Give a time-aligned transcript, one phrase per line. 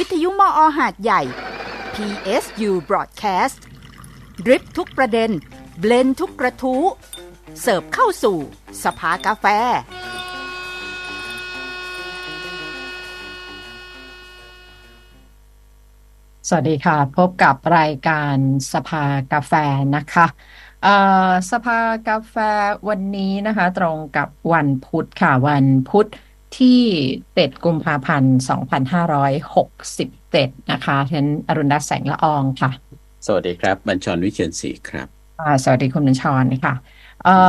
[0.00, 1.22] วิทยุมออหาดใหญ่
[1.94, 3.60] PSU Broadcast
[4.44, 5.30] ดริปทุกประเด็น
[5.78, 6.82] เบลนทุกกระทู้
[7.60, 8.36] เสิร์ฟเข้าสู่
[8.84, 9.46] สภากาแฟ
[16.48, 18.36] สวัสดีค่ะ พบกับรายการ
[18.72, 19.52] สภากาแฟ
[19.96, 20.26] นะคะ
[21.50, 22.36] สภากาแฟ
[22.88, 26.08] วันนี้นะคะ ตรงกับวันพุธค่ะ วันพุธ
[26.58, 26.80] ที่
[27.22, 28.36] 7กุมภาพันธ์
[29.76, 32.70] 2567นะคะฉันอรุณรัตน์แสงละอองค่ะ
[33.26, 35.08] สวัสดีครับบัญชรวิเชียนศรีครับ
[35.62, 36.74] สวัสดีคุณบัญชรค่ะ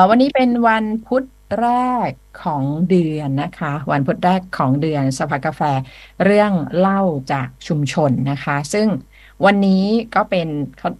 [0.10, 1.24] วันนี้เป็นวันพุธ
[1.62, 1.70] แร
[2.10, 2.12] ก
[2.44, 5.62] ของเดือนนะคะ วันพุธแรกของเดือนสภากาแฟ
[6.24, 7.02] เรื่องเล่า
[7.34, 8.88] จากชุมชนนะคะ ซึ่ง
[9.46, 9.84] วันนี้
[10.16, 10.48] ก็เป็น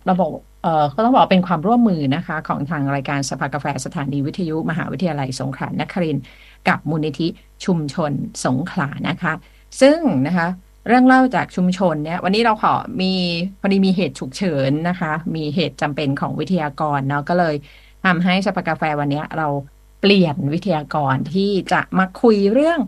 [0.10, 0.32] ระบบ
[0.64, 6.18] เอ่อก็ต้องบอกเป็นความร่วมมือนะคะ ของทางรายการสภากาแฟสถานีวิทยุ มหาวิทยาลัยสงขลานคริน
[6.68, 7.28] กับมูลนิธิ
[7.66, 8.12] ชุมชน
[8.46, 9.34] สงขลานะคะ
[9.82, 10.48] ซึ่งนะคะ
[10.88, 13.14] เรื่องเล่าจากชุมชนเนี่ยวันนี้เราขอมี
[13.60, 17.56] พอดีมีเหตุฉุกเฉินนะคะ มีเหตุจำเป็นของวิทยากรเนาะก็เลย
[18.06, 19.48] ทำให้สภากาแฟวันนี้เรา
[20.02, 22.80] เปลี่ยนวิทยากรที่จะมาคุยเรื่อง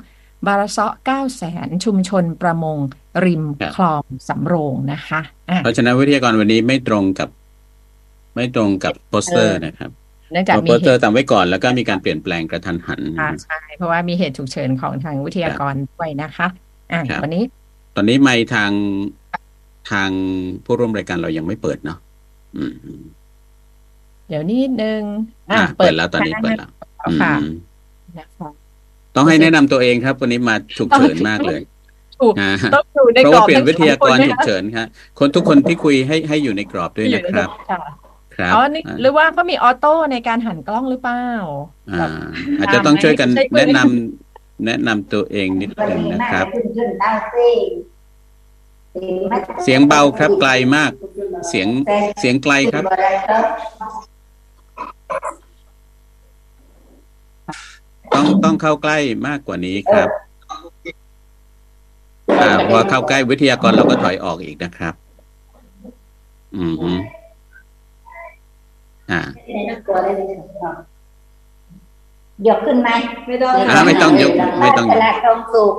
[0.47, 2.77] บาลาเซาะห์เก้าแสนชุมชนประมง
[3.25, 3.43] ริม
[3.75, 5.21] คลองสำโรงนะคะ
[5.63, 7.29] เพราะฉะนั้นวิทยากรวันนี้ไม่ตรงกับ
[8.35, 9.91] ไม่ตรงกับโปสเตอร์นะครับ
[10.31, 13.01] เนื่องจากมีโปสเตอร์ตามไว้ก่อนแล้วก็มีการเปลี่ยนแปลงกระทันหัน
[13.45, 16.47] ใช่เพราะว่ามีเหตุฉุกเฉินของทางวิทยากรด้วยนะคะ
[16.91, 17.43] อ่าวันนี้
[17.95, 18.71] ตอนนี้ไม่ทาง
[19.91, 20.09] ทาง
[20.65, 21.97] ผู้ร่วมรายการเรายังไม่เปิดเนาะ
[22.57, 22.73] อืม
[24.29, 25.01] เดี๋ยวนิดนึง
[25.51, 26.69] อ่าเปิดแล้วตอนนี้เปิดแล้ว
[27.21, 27.33] ค่ะ
[29.15, 31.61] ต้องให้แนะนำตัวเองครับ วันนี้มาฉุกเฉินมากเลย
[32.75, 34.87] ต้องอยู่ในกรอบเพราะว่าเปลี่ยนวิทยากรฉุกเฉินครับ
[35.19, 37.49] คนทุกคนที่คุยให้ให้อยู่ในกรอบด้วยนะครับ
[38.39, 38.63] ครับอ๋อ
[39.01, 41.25] หรือว่าเขามีออโต้ในการหันกล้องหรือเปล่า
[41.93, 42.07] อ่า
[42.59, 46.45] อาจจะต้องช่วยกันแนะนำแนะนำตัวเองนิดหนึ่งนะครับ
[49.63, 50.91] เสียงเบาครับไกลมาก
[51.47, 51.67] เสียง
[52.19, 52.83] เสียงไกลครับ
[58.13, 58.97] ต้องต้องเข้าใกล้
[59.27, 60.09] มากกว่านี้ครับ
[62.41, 64.93] อ่าพอเข้าใกล้วิทยากรเราก็ถอยออกอีกนะครับ
[66.55, 66.91] อืมฮึ
[69.11, 69.21] อ่า
[72.47, 72.89] ยกขึ้นไหม
[73.27, 75.73] ไม่ต้องอ่าไม่ต้องยกไม่ต้องยกตรงสุก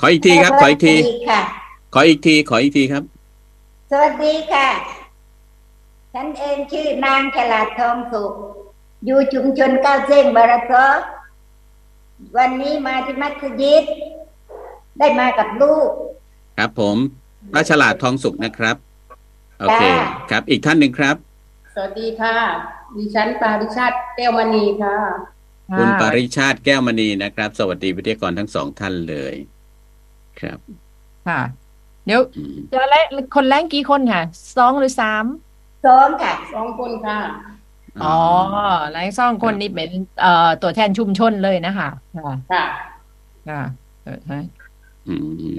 [0.00, 0.94] ขออีกทีครับ ขออีกที
[1.94, 3.02] ขออีกที ขออีกทีครับ
[3.90, 4.68] สวัสดีค่ะ
[6.14, 8.32] ฉันเองชื่อนางฉลาดทองสุข
[9.04, 10.86] อยู่ชุมชนก้าวเส้งบาราซอ
[12.36, 13.84] วันนี้มาที่มัสยิด
[14.98, 15.88] ได้มากับลูก
[16.58, 16.96] ครับผม
[17.52, 18.76] พระฉลาดทองสุขนะครับ
[19.60, 19.82] โอเค
[20.30, 21.27] ครับ อีกท่านหนึ่งครับส
[21.82, 22.36] วัสดีค่ะ
[22.96, 24.96] ดิฉันปาริชาติแก้วมณีค่ะ
[25.78, 29.34] คุณปาริชาติแก้วมณีนะครับ สวัสดีวิทยากรทั้งสองท่านเลย
[30.40, 30.58] ครับ
[31.28, 31.40] ค่ะ
[32.06, 32.20] เดี๋ยว
[32.72, 32.96] จะแล
[33.36, 34.22] คนแรงกี่คนค่ะ
[34.56, 35.24] สองหรือสาม
[35.86, 37.18] สองค่ะสองคนค่ะ
[38.02, 38.18] อ๋อ
[38.90, 39.90] แรงซ่องคนนี้เป็น
[40.20, 42.64] เอ่อตัวแทนชุมชนเลยนะคะค่ะ ค่ะ
[43.48, 43.62] ค่ะ
[44.04, 44.38] เออใช่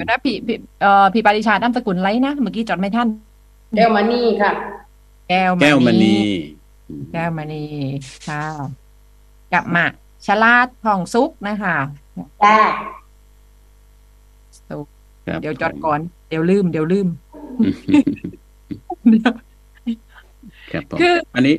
[0.07, 3.09] แล้วพี่พี่เอ่อพี่ปาริชานามสกุลไรนะ เมื่อกี้จดไม่ท่าน
[3.75, 4.51] แก้วมณีค่ะ
[5.29, 6.15] แก้วแก้วมณี
[7.13, 7.63] แก้วมณี
[8.27, 8.43] ค่ะ
[9.53, 9.85] กับมา
[10.25, 11.77] ชลาดทองซุกนะคะ
[12.43, 12.57] จ้า
[14.69, 14.85] ซุก
[15.41, 17.07] เดี๋ยวจดก่อน เดี๋ยวลืม เดี๋ยวลืม
[20.71, 21.55] ครับคืออันนี้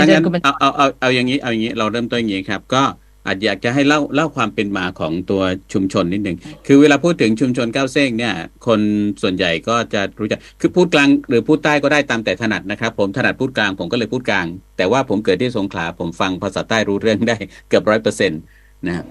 [0.00, 2.82] ถ้างั้นเอาเอาเอาเอาอย่างนี้เอาอย่างนี้เราเริ่มต้นอย่างนี้ครับ ก็
[3.26, 5.42] อาจอยากจะให้เล่าเล่าความเป็นมาของตัว
[5.72, 6.36] ชุมชนนิดหนึ่ง
[6.66, 8.34] คือเวลาพูดถึงชุมชนก้าวเซ้งเนี่ย
[8.66, 8.80] คน
[9.22, 14.46] ส่วนใหญ่ก็จะรู้จักคือพูดกลางหรือพูดใต้ก็ได้ตามแต่ถนัดนะครับ ผมถนัดพูดกลางผมก็เลยพูดกลาง
[14.76, 17.36] แต่ว่าผมเกิดที่สงขลาผมฟังภาษาใต้รู้เรื่องได้
[17.68, 18.40] เกือบร้อยเปอร์เซ็นต์
[18.86, 19.04] นะครับ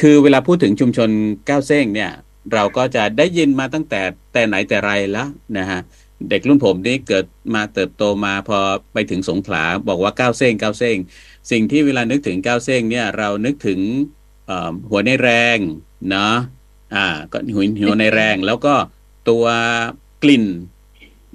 [0.00, 1.10] คือเวลาพูดถึงชุมชน
[1.48, 2.10] ก้าวเซ้งเนี่ย
[2.54, 4.00] เราก็จะได้ยินมาตั้งแต่
[4.32, 5.80] แต่ไหนแต่ไรแล้วนะฮะ
[6.30, 8.58] เด็กรุ่นผมนี่เกิดมาเติบโตมาพอ
[8.92, 10.96] ไปถึงสงขลาบอกว่าก้าวเซ้งก้าวเซ้ง
[11.50, 13.80] สิ่งที่เวลานึกถึงก้าวเซ้งเนี่ยเรานึกถึง
[14.90, 15.58] หัวในแรง
[16.10, 16.34] เนาะ
[16.94, 18.74] อ่าก็หัวหัวในแรงแล้วก็
[19.28, 19.44] ตัว
[20.22, 20.44] กลิ่น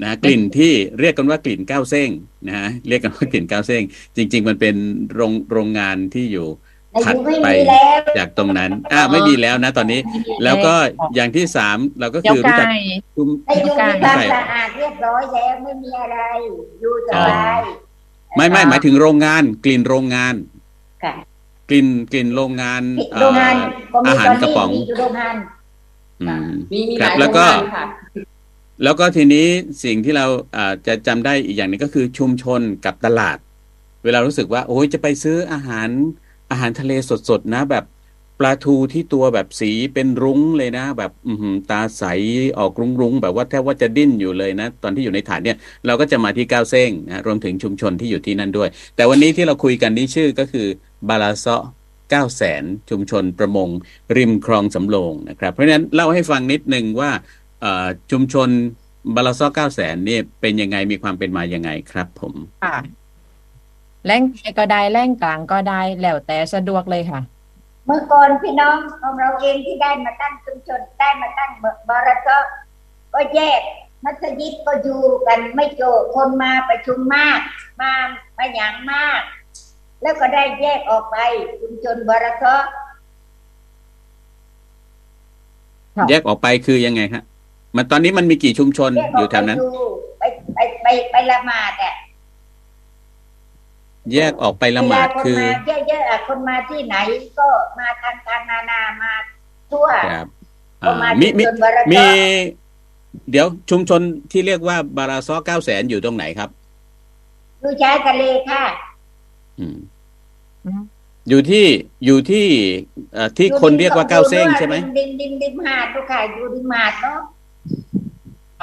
[0.04, 2.10] นะกลิ่นที่เรียกกันว่ากลิ่นก้าวเซ้ง
[2.48, 3.84] นะฮะเรียกกันว่ากลิ่นก้าวเซ้ง
[4.16, 4.76] จริง ๆ มันเป็น
[5.14, 6.48] โรงโรงงานที่อยู่
[7.06, 7.48] ถัดไป
[8.18, 10.00] จากตรงนั้นอ่าไม่มีแล้วนะตอนนี้
[10.44, 10.74] แล้วก็
[11.16, 12.68] อย่างที่สามเราก็คือรู้จัก
[13.16, 13.96] คุมไอ้ยูมีความ
[14.34, 16.18] สะอาดเรียบร้อยแล้วไม่มีอะไร
[16.82, 17.60] อยู่สบาย
[18.36, 20.36] ไม่ไม่หมายถึงโรงงานกลิ่นโรงงาน
[21.70, 22.82] กลิ่นกลิ่นโรงงาน
[23.20, 23.56] โรงงาน
[24.08, 24.70] อาหารกระป๋อง
[25.00, 25.36] โรงงาน
[26.74, 27.46] มีมีครับแล้วก็
[28.84, 29.48] แล้วก็ทีนี้
[29.84, 30.26] สิ่งที่เรา
[30.58, 33.38] อาจะจำได้อีกอย่างนึงก็คือชุมชนกับตลาด
[34.04, 35.88] เวลารู้สึกว่า โอ้ยจะไปซื้ออาหาร
[36.52, 36.92] อาหารทะเล
[37.30, 37.86] สดๆนะแบบ
[38.40, 41.34] ปลาทูที่ตัวแบบสีเป็นรุ้งเลยนะ แบบอื
[41.72, 42.04] ตาใส
[42.58, 50.68] ออกรุ้งรุ้งๆแบบว่าแทบว่าจะดิ้นอยู่เลยนะ ตอนที่อยู่ในฐานเนี่ยเราก็จะมาที่ก้าวเซ้งนะรวมถึงชุมชนที่อยู่ที่นั่นด้วย แต่วันนี้ที่เราคุยกันนี่ชื่อก็คือ
[51.10, 51.64] บาลาเซาะ
[52.10, 53.70] เก้าแสนชุมชนประมง
[54.18, 57.12] ริมคลองสำโรงนะครับ เพราะฉะนั้นเล่าให้ฟังนิดนึงว่า
[58.12, 58.50] ชุมชน
[59.16, 62.34] บาลาเซาะเก้าแสนนี่เป็นยังไงมีความเป็นมายังไงครับผม
[62.66, 62.78] ค่ะ
[64.06, 67.22] แรงไกลก็ได้แรงกลางก็ได้แล้วแต่สะดวกเลยค่ะ
[67.86, 71.52] เมื่อก่อนพี่น้องของเราเองที่ได้มาตั้งชุมชนได้มาตั้ง
[71.90, 72.28] บรส
[73.14, 73.62] ก็แยก
[74.04, 75.82] มัสยิดก็อยู่กันไม่โจ
[76.16, 77.40] คนมาประชุมมาก
[77.82, 77.92] มา
[78.38, 79.22] มาอย่างมาก
[80.02, 81.18] แล้วก็ได้แยกออกไป
[81.62, 82.64] ชุมชนบรสครับ
[86.10, 87.24] แยกออกไปคือยังไงฮะ
[87.76, 89.58] มันตอนนี้มันมีกี่ชุมชนแยกอออยู่กแถวนั้น
[90.20, 90.24] ไป
[90.54, 91.94] ไปไปไปไปละหมาดอะ
[94.14, 96.96] แยกออกไปละหมาดเวลคนคือมาเยอะๆอะคนมาที่ไหน
[97.40, 97.48] ก็
[97.80, 99.12] มาทางการนานามา
[99.72, 100.28] ทั่วครับ
[100.86, 102.06] ก็อ่ามามีชุมมีชนบรสมี
[103.32, 104.02] เดี๋ยวชุมชน
[104.32, 106.50] ที่เรียกว่าบาราซอเก้าแสนอยู่ตรงไหนครับ
[107.64, 108.64] ดูชายทะเลค่ะ
[109.60, 109.78] อืม
[110.66, 110.82] อืม
[111.30, 111.66] อยู่ที่
[112.06, 112.46] อยู่ที่
[113.14, 117.20] เอ่อที่คนเรียกว่าเก้าเซ้งใช่ไหมดิมดิมดิมหาดทุกค่ะอยู่ดิมหาดเนาะ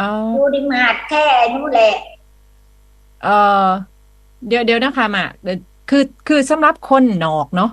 [0.00, 1.24] อ๋ออยู่ดิมหาดแค่
[1.54, 1.94] นู้นแหละ
[3.24, 3.28] เอ
[3.64, 3.66] อ
[4.48, 5.58] เดี๋ยวเดี๋ยวนะคะมาเดี๋ยว
[5.90, 7.70] คือคือสำหรับคนนอกเนาะ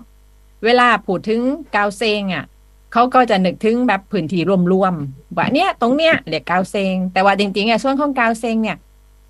[0.66, 1.42] เวลาพูดถึง
[1.76, 2.46] กาวเซงอะ
[2.94, 4.42] เขาก็จะนึกถึงแบบพื้นที่
[4.74, 8.78] รวมๆว่าเนี่ยตรงเนี้ยเรียกกาวเซง แต่ว่าจริงๆอะส่วนของกาวเซงเนี่ย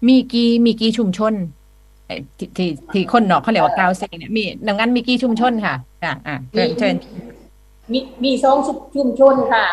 [0.07, 1.33] มีกี่มีกี่ชุมชน
[2.05, 6.95] เอ่อที่ที่ที่คนนอกเขาเรียกว่ากาวเซงเนี่ยมีดังนั้นมีกี่ชุมชนค่ะอ่าอ่าเชิญเชิญ
[7.91, 8.57] มีมีสอง
[8.95, 9.65] ชุมชนค่ะ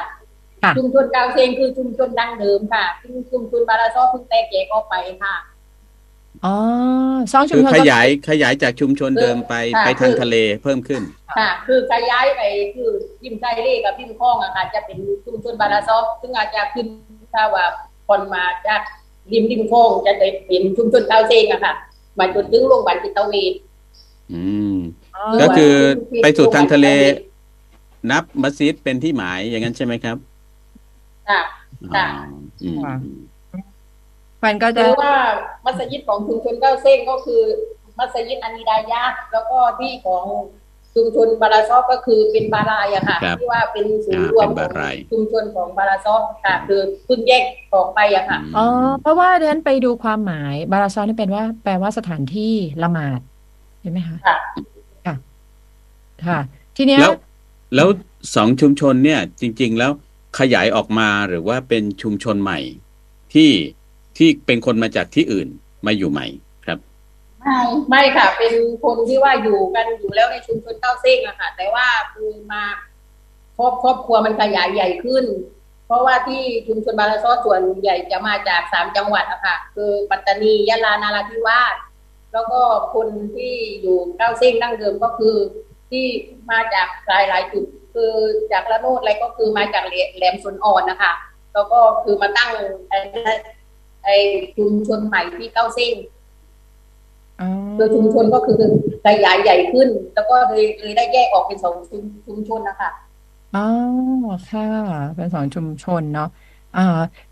[0.62, 5.34] ค่ะชุมชนกาวเซงคือชุมชนดั้งเดิมค่ะซึ่งชุมชนบาราซอเพิ่งแตกแยกออกไปค่ะ
[6.44, 6.54] อ๋อ
[7.32, 11.02] สองชุคืมอชนขก็ยายขยายจากชุมชนเดิมไปค่ะไปทางคือทะเลเพิ่มขึ้น
[11.38, 12.40] ค่ะ คือขยายไป
[12.74, 12.90] คือ
[13.24, 16.86] ริมไซเล่กับริมคลองอะค่ะจะเป็นชุมชนบาราซอซึ่งอาจจะขึ้น
[17.34, 17.64] ถ้าว่า
[18.08, 18.80] คนมาจาก
[19.32, 21.74] ริมริมคลองจะได้เป็นชุมชนกาวเซงอะค่ะ
[22.18, 23.54] มาจนถึงโรงพยาบาลจิตเวช
[24.32, 24.42] อื
[24.74, 24.76] ม
[25.16, 25.74] อ๋อก็คือ
[26.22, 26.86] ไปสู่ทางทะเล
[28.10, 30.16] นับมัสยิดเป็นที่หมายอย่างนั้นใช่ไหมครับ
[31.28, 31.40] ค่ะ
[31.92, 32.06] อ๋อค่ะ
[32.62, 32.70] อื
[34.42, 35.14] มมันก็หจะรือว่า
[35.64, 37.42] มัสยิดของชุมชนเก้าเส้งก็คือ
[37.98, 40.24] มัสยิดอานิดายะห์แล้วก็ที่ของ
[40.94, 47.44] ชุมชนบาราซอฟก็คือเป็นบารายอะค่ะครับที่ว่าเป็นศูนย์อ่ารวมเป็นขบาองรายชุมชนของบาราซอฟค่ะ คือเพิ่งแยก
[47.74, 48.66] ออกไปอะค่ะอ๋อ
[49.02, 53.20] เพราะว่าเดินไปดูความหมายบาราซอนนี่เป็นว่า แปลว่าสถานที่ละหมาด
[53.80, 54.36] ใช่ไหมคะค่ะ
[55.06, 55.14] ค่ะ
[56.26, 56.38] ค่ะ
[56.76, 57.12] ทีเนี้ยแล้ว
[57.76, 57.88] แล้ว
[58.34, 59.92] สองชุมชนเนี่ย จริง ๆ แล้ว
[60.38, 62.58] ขยายออกมาหรือว่าเป็นชุมชนใหม่
[63.34, 63.50] ที่
[64.18, 65.48] ที่เป็นคนมาจากที่อื่น
[65.86, 66.26] มาอยู่ใหม่
[66.66, 66.78] ครับ
[67.40, 67.58] ไม่
[67.90, 68.54] ไม่ค่ะ เป็น
[68.84, 72.62] คนที่ว่าอยู่กันอยู่แล้วในชุมชนเก้าเส้งอะค่ะ แต่ว่าคือมา
[73.56, 75.24] ครอบครอบครัวมันขยายใหญ่ขึ้น
[75.86, 81.74] เพราะว่าที่ชุมชนบาราซอส่วนใหญ่จะมาจากสามจังหวัดอะค่ะ คือปัตตานียะลานาราธิวาส
[82.32, 82.60] แล้วก็
[82.94, 85.34] คนที่อยู่เก้าเส้งดั้งเดิมก็คือ
[85.90, 86.06] ที่
[86.50, 88.12] มาจากหลายหลายจุด คือ
[88.52, 91.12] จากละโนดอะไรก็คือมาจากแหลแหลมสนอ่อนนะคะ
[91.54, 92.50] แล้วก็คือมาตั้ง
[94.08, 95.94] ไอ้ไอ้ชุมชนใหม่ที่เก้าเส้ง
[97.40, 98.60] อ๋อโดยชุมชนก็คือ
[99.04, 102.90] ขยายใหญ่ขึ้น แล้วก็เลยเลยได้แยกออกเป็นสองชุมชุมชนนะคะ
[103.56, 103.66] อ๋อ
[104.50, 104.66] ค่ะ
[105.16, 106.28] เป็นสองชุมชนเนาะ
[106.76, 106.86] อ่า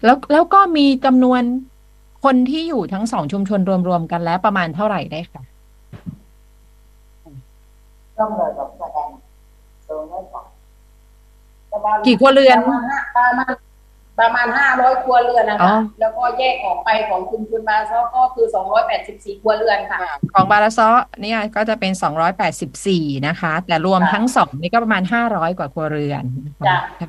[0.05, 1.43] แล้วแล้วก็มีจำนวน
[2.25, 5.43] คนที่อยู่ทั้งสองชุมชนรวมๆกันแล้วประมาณเท่าไหร่ได้ค่ะ
[8.19, 9.09] ต้องเลยบอกแสดง
[9.89, 10.43] ตรงนี้ค่ะ
[11.73, 13.47] ประมาณกี่ครัวเรือนประมาณห้า
[14.21, 19.99] ประมาณประมาณห้าร้อยครัวเรือนนะอ๋อคะ แล้วก็แยกออกไปของชุมชนบาซอก็คือสองร้อยแปดสิบสี่ครัวเรือนค่ะ
[20.35, 20.89] ของบาราซอ
[21.23, 27.09] เนี่ยก็จะเป็นสองร้อยแปดสิบสี่นะคะ แต่รวมค่ะทั้งสองนี่ก็ประมาณห้าร้อยกว่าครัวเรือนนะคะจ้ะ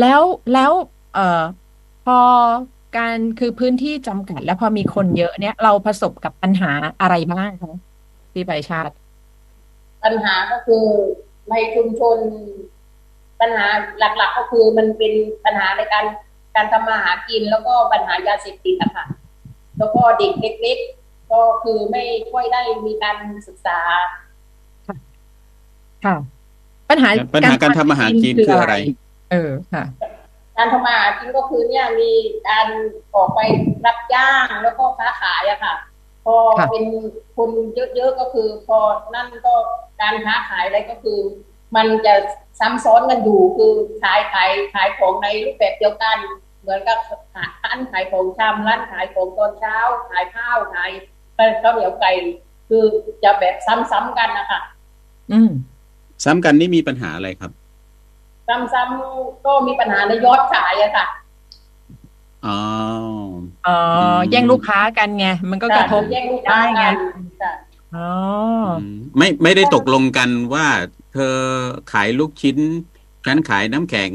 [0.00, 0.20] แล้ว
[0.52, 0.72] แล้ว
[1.14, 1.42] เอ่อ
[2.06, 2.18] พอ
[2.96, 7.74] การคือพื้นที่จำกัด แล้วพอมีคนเยอะเนี่ยเราประสบกับปัญหาอะไรบ้างคะ
[8.32, 8.94] พี่ปริชาติ
[10.04, 10.84] ปัญหาก็คือ
[11.50, 12.18] ในชุมชน
[13.40, 13.66] ปัญหา
[13.98, 15.12] หลักๆก็คือมันเป็น
[15.44, 16.04] ปัญหาในการ
[16.56, 19.06] การทำมาหากินแล้วก็ปัญหายาเสพติดอะค่ะ
[19.78, 23.78] แล้วก็เด็กเล็กๆก็คือไม่ค่อยได้มีการศึกษา
[26.04, 26.16] ค่ะ
[26.90, 28.74] ปัญหาปัญหาการทำอาหารกินคืออะไร
[29.30, 29.84] เออค่ะ
[30.56, 32.12] การทำมาหากินก็คือเนี่ยมี
[32.48, 32.66] การ
[33.14, 33.40] ออกไป
[33.86, 35.74] รับจ้างแล้วก็ค้าขายอะค่ะ
[36.24, 36.84] พอค่ะเป็น
[37.36, 38.78] คนเยอะๆก็คือ พอ
[39.14, 39.54] นั่นก็
[40.00, 41.18] การค้าขายอะไรก็คือ
[41.76, 42.14] มันจะ
[42.60, 46.18] ซ้ำซ้อนกันอยู่คือขายขายขายของในรูปแบบเดียวกัน
[46.62, 46.98] เหมือนกับ
[47.64, 49.76] ร้านขายของชำร้านขายของตอนเช้า
[50.10, 50.90] ขายข้าวขาย
[51.62, 52.12] ข้าวเหนียวไก่
[52.68, 52.84] คือ
[53.22, 54.60] จะแบบซ้ำๆกันนะคะ
[55.32, 55.50] อืม
[56.24, 57.50] ซ้ำกันนี่มีปัญหาอะไรครับ
[58.48, 61.06] ซ้ำๆก็มีปัญหาในยอดขายอะค่ะ
[62.46, 62.58] อ๋อ
[63.66, 63.78] อ๋อ
[64.16, 66.96] มแย่งลูกค้ากันไงมันก็กระทบแย่งลูกค้าได้ไงกัน
[67.42, 67.52] ค่ะ
[67.96, 68.10] อ๋อ
[68.80, 70.66] อืมไม่ไม่ได้ตกลงกันว่า
[71.14, 71.36] เธอ
[71.92, 72.58] ขายลูกชิ้น
[73.26, 74.12] ฉันขายน้ำแข็ง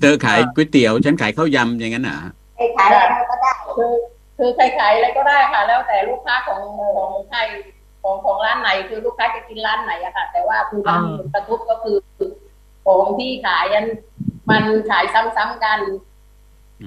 [0.00, 2.18] เธอขายก๋วยเตี๋ยว ฉันขายข้าวยำอย่างนั้นอะ
[2.56, 3.92] ใครขายอะไรก็ได้ คือ
[4.38, 6.60] คือใครขายอะไรก็ได้ค่ะ แล้วแต่ลูกค้าของ
[6.96, 7.40] ของใคร
[8.02, 11.96] ของของร้านไหนคือลูกค้าจะกินร้านไหนอะค่ะ แต่ว่าคือมันอ่ากระทบก็คือ
[12.86, 13.86] ของที่ขายอัน
[14.50, 15.80] มันขายซ้ำๆกัน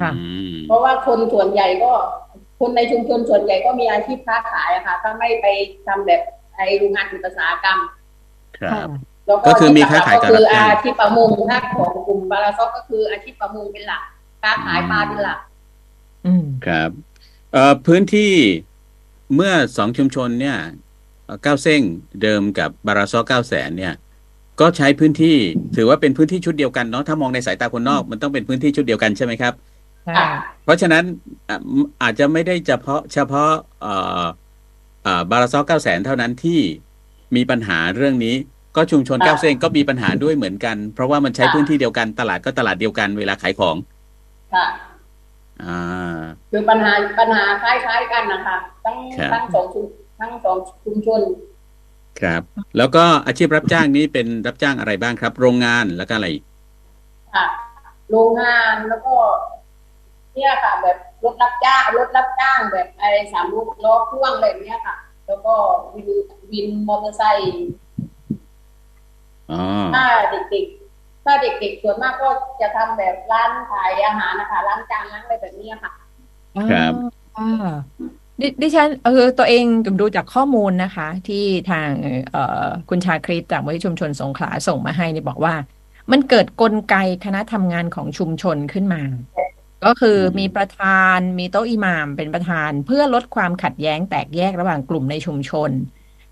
[0.01, 0.21] ค่ะอื
[0.53, 1.91] มเพราะว่าคนส่วนใหญ่ก็
[2.59, 5.47] คนในชุมชนส่วนใหญ่ก็มีอาชีพค้าขายอะค่ะ ถ้าไม่ไป
[5.87, 6.21] ทำแบบ
[6.55, 7.79] ไอโรงงานอุตสาหกรรม
[8.73, 8.89] ครับ
[9.27, 14.03] แล้วก็คือมีค้าขายกับก็คือรับจ้างอาชีพประมงถ้าของกลุ่มบาราซอกก็คืออาชีพประมงเป็นหลัก
[14.41, 15.39] ค้าขายปลาเป็นหลัก
[16.25, 16.89] อืมครับ
[17.53, 18.31] เอ่อพื้นที่
[19.35, 20.57] เมื่อสองชุมชนเนี่ย
[21.25, 21.81] เอ่อเก้าเส้ง
[22.21, 23.93] เดิมกับบาราซอเก้าแสนเนี่ย
[24.59, 25.37] ก็ใช้พื้นที่
[25.75, 29.53] ถือว่าเป็นพื้นที่ชุดเดียวกันเนาะถ้ามองในสายตาคนนอกมันต้องเป็นพื้นที่ชุดเดียวกันใช่ไหมครับ
[30.05, 30.23] ใช่
[30.63, 31.03] เพราะฉะนั้น
[31.49, 31.57] อะ
[32.01, 33.51] อาจจะไม่ได้เฉพาะเฉพาะ
[33.81, 34.25] เอ่อ
[35.03, 36.59] เอ่อบาราซอเก้าแสนเท่านั้นที่
[37.35, 38.35] มีปัญหาเรื่องนี้
[38.75, 43.75] ก็ชุมชนค่ะเก้าเส้งก็มีปัญหาด้วยเหมือนกัน เพราะว่ามันใช้ค่ะพื้นที่เดียวกันตลาดก็ตลาดเดียวกันเวลาขายของ
[44.53, 44.65] ค่ะ
[45.63, 49.85] อ่าคือปัญหาปัญหาคล้ายๆกันนะคะทั้งครับทั้งสองชุม
[50.19, 51.21] ทั้งสองชุมชน
[52.21, 52.41] ครับ
[52.77, 56.43] แล้วก็อาชีพรับจ้างนี้เป็นรับจ้างอะไรบ้างครับ โรงงานแล้วก็อะไรอีก
[57.35, 57.45] ค่ะ
[58.11, 59.13] โรงงานแล้วก็
[60.33, 64.95] เนี่ยค่ะ แบบรถรับจ้างรถรับจ้างแบบไอ้สามลูกล้อพ่วงอะไรแบบเนี้ยค่ะ
[65.27, 65.53] แล้วก็
[65.93, 66.09] วิน
[66.51, 67.92] วินมอเตอร์ไซค์อ๋อ
[69.95, 72.29] ถ้าเด็กๆถ้าเด็กๆส่วนมากก็
[72.61, 75.91] จะทำแบบร้านขายอาหารนะคะร้านจานร้านอะไรแบบเนี้ยค่ะ
[76.71, 76.93] ครับ
[77.37, 77.71] อ่า
[78.41, 79.65] ดิดิฉันเออตัวเอง
[80.01, 81.89] ดูจากข้อมูลนะคะ ที่ทาง
[82.31, 85.55] เอ่อคุณชาคริตจากวิทยชุมชนสงขลาส่งมาให้เนี่ยบอกว่า
[86.11, 86.95] มันเกิดกลไก
[87.25, 89.01] คณะทำงานของชุมชนขึ้นมา
[89.85, 95.71] ก็คือมีประธานมีโต๊ะอิหม่ามเป็นประธาน เพื่อลดความขัดแย้งแตกแยกระหว่างกลุ่มในชุมชน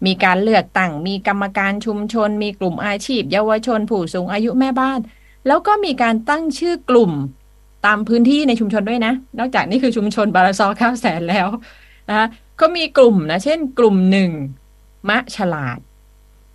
[0.05, 4.99] มีการเลือกตั้งมีกรรมการชุมชน มีกลุ่มอาชีพ เยาวชนผู้สูงอายุแม่บ้าน
[5.47, 7.11] แล้วก็มีการตั้งชื่อกลุ่ม
[7.85, 11.47] ตามพื้นที่ในชุมชนด้วยนะ นอกจากนี่คือชุมชนบาราซอข้าวแสนแล้ว
[12.09, 12.27] นะคะ
[12.59, 14.31] ก็มีกลุ่มนะ เช่น กลุ่มหนึ่ง
[15.09, 15.79] มะฉลาด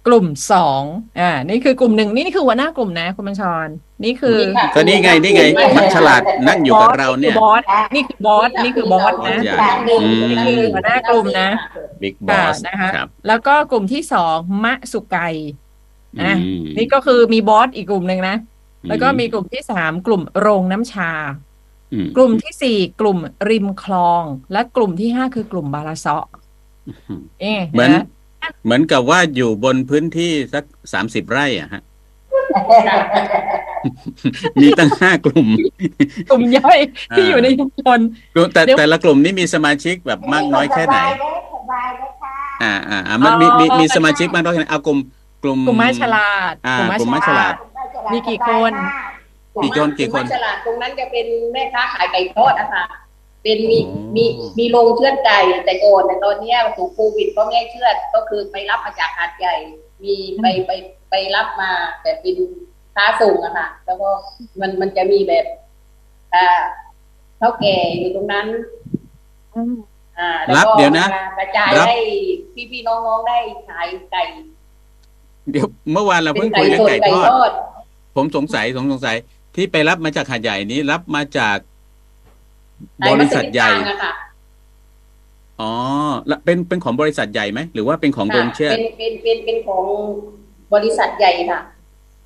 [0.07, 0.83] กลุ่มสอง
[1.21, 3.69] อ่า นี่คือกลุ่มหนึ่งนี่นี่คือหัวหน้ากลุ่มนะคุณบัญชร
[4.05, 5.43] นี่คือนี่ค่ะก็นี่ไงนี่ไง
[5.77, 7.63] มักฉลาดนั่งอยู่กับเราเนี่ยบอส
[7.95, 11.49] นี่คือบอสนี่คือบอสนะใหญ่อืมนี่คือหัวหน้ากลุ่มนะ
[12.03, 15.19] บิ๊กบอค่ะสนะคะครับแล้วก็กลุ่มที่สองมะสุไก
[16.23, 18.37] นะอืมนี่ก็คือมีบอสอีกกลุ่มหนึ่งนะ
[18.89, 21.11] แล้วก็มีกลุ่มที่สามกลุ่มโรงน้ำชา
[21.93, 23.19] อืมกลุ่มที่สี่กลุ่ม
[23.51, 24.23] ริมคลอง
[24.53, 26.27] และกลุ่มที่ห้าคือกลุ่มบาลาเซาะ
[27.41, 28.05] เอ๊ะเหมือนนะ
[28.65, 31.83] เหมือนกับว่าอยู่บนพื้นที่สักสามสิบไร่อะฮะ
[34.61, 35.47] มีตั้งห้ากลุ่ม
[36.31, 36.79] กลุ่มย่อย
[37.17, 37.99] ที่อยู่ในชุมชน
[38.55, 44.99] แต่เดี๋ยวแต่ละกลุ่มนี้มีสมาชิกแบบมากน้อยแค่ไหนสบายเลยสบายเลยค่ะอ่าอ่าอ่ามันมีมีมีสมาชิกมากน้อยแค่ไหนเอากลุ่ม
[45.43, 47.55] กลุ่มกลุ่มไม้ฉลาดอ่ากลุ่มไม้ฉลาด
[48.13, 48.73] มีกี่คน
[49.63, 52.85] กี่คนกี่คนกลุ่มฉลาดตรงนั้นจะเป็นแม่ค้าขายไก่ทอดนะคะ
[53.47, 54.25] เป็นมีโอ้มี
[54.59, 59.55] มีโรงเชือดไก่แต่ก่อนแต่ตอนเนี้ยถูกโควิดก็ไม่ให้เชือดก็คือไปรับมาจากหาดใหญ่
[60.05, 60.71] มีไปไป
[61.11, 61.71] ไปรับมา
[62.03, 62.37] แต่เป็น
[62.95, 64.09] ค้าส่งอะค่ะแล้วก็
[64.61, 65.47] มันมันจะมีแบบ
[66.35, 66.63] อ่า
[67.39, 68.47] เท่าแก่อยู่ตรงนั้น
[70.19, 71.07] อ่าแล้วรับก็เดี๋ยวนะ
[71.39, 71.99] กระจายรับให้
[72.55, 73.39] พี่พี่ๆน้องๆได้
[73.69, 74.23] ขายไก่
[75.51, 77.53] เดี๋ยวเมื่อวานเราเป็เพิ่นงไก่คุยเรื่อสงดไก่ไก่ทอดทอด
[78.17, 79.17] ผมสงสัยผมสงสัย
[79.55, 81.76] ที่ไปรับมาจากหาดใหญ่นี้รับมาจากขาย
[83.09, 84.13] บมัริสษัทยิดใหญ่กลางอะค่ะ
[85.61, 85.73] อ๋อ
[86.27, 89.85] แล้วเป็นเป็นของบริษัทใหญ่ไหมหรือว่าเป็นของโรงเชือดเป็นเป็นเป็นเป็นของ
[90.75, 91.61] บริษัทใหญ่ค่ะ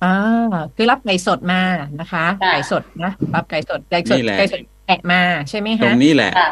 [0.03, 0.15] อ่า
[0.75, 1.61] คือรับไก่สดมา
[1.99, 6.49] นะคะค่ะไก่สดนะรับไก่สดไก่สดนี่แหละไก่สดแกะมาใช่ไหมตรฮะงนี้แหละค่ะ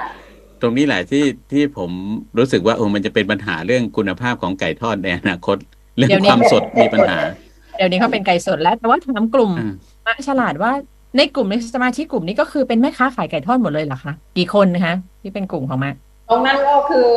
[0.62, 1.92] ตรงนี้แหละที่ที่ผม
[2.38, 5.58] รู้สึกว่าโอ้มันจะเป็นปัญหาเรื่องคุณภาพของไก่ทอดในอนาคต
[5.96, 7.18] เรื่องความสดมีปัญหา
[7.78, 9.68] เดี๋ยวนี้เขาเป็นไก่สดแล้ว แต่ว่าถามกลุ่มอ่า
[10.06, 10.72] มะฉลาดว่า
[11.18, 15.94] ในกลุ่มในสมาชิกกลุ่มนี้ก็คือเป็นแม่ค้าขายไก่ทอดหมดเลยเหรอคะกี่คนนะคะที่เป็นกลุ่มของมะ
[16.30, 17.10] ตรงนั้นก็คือ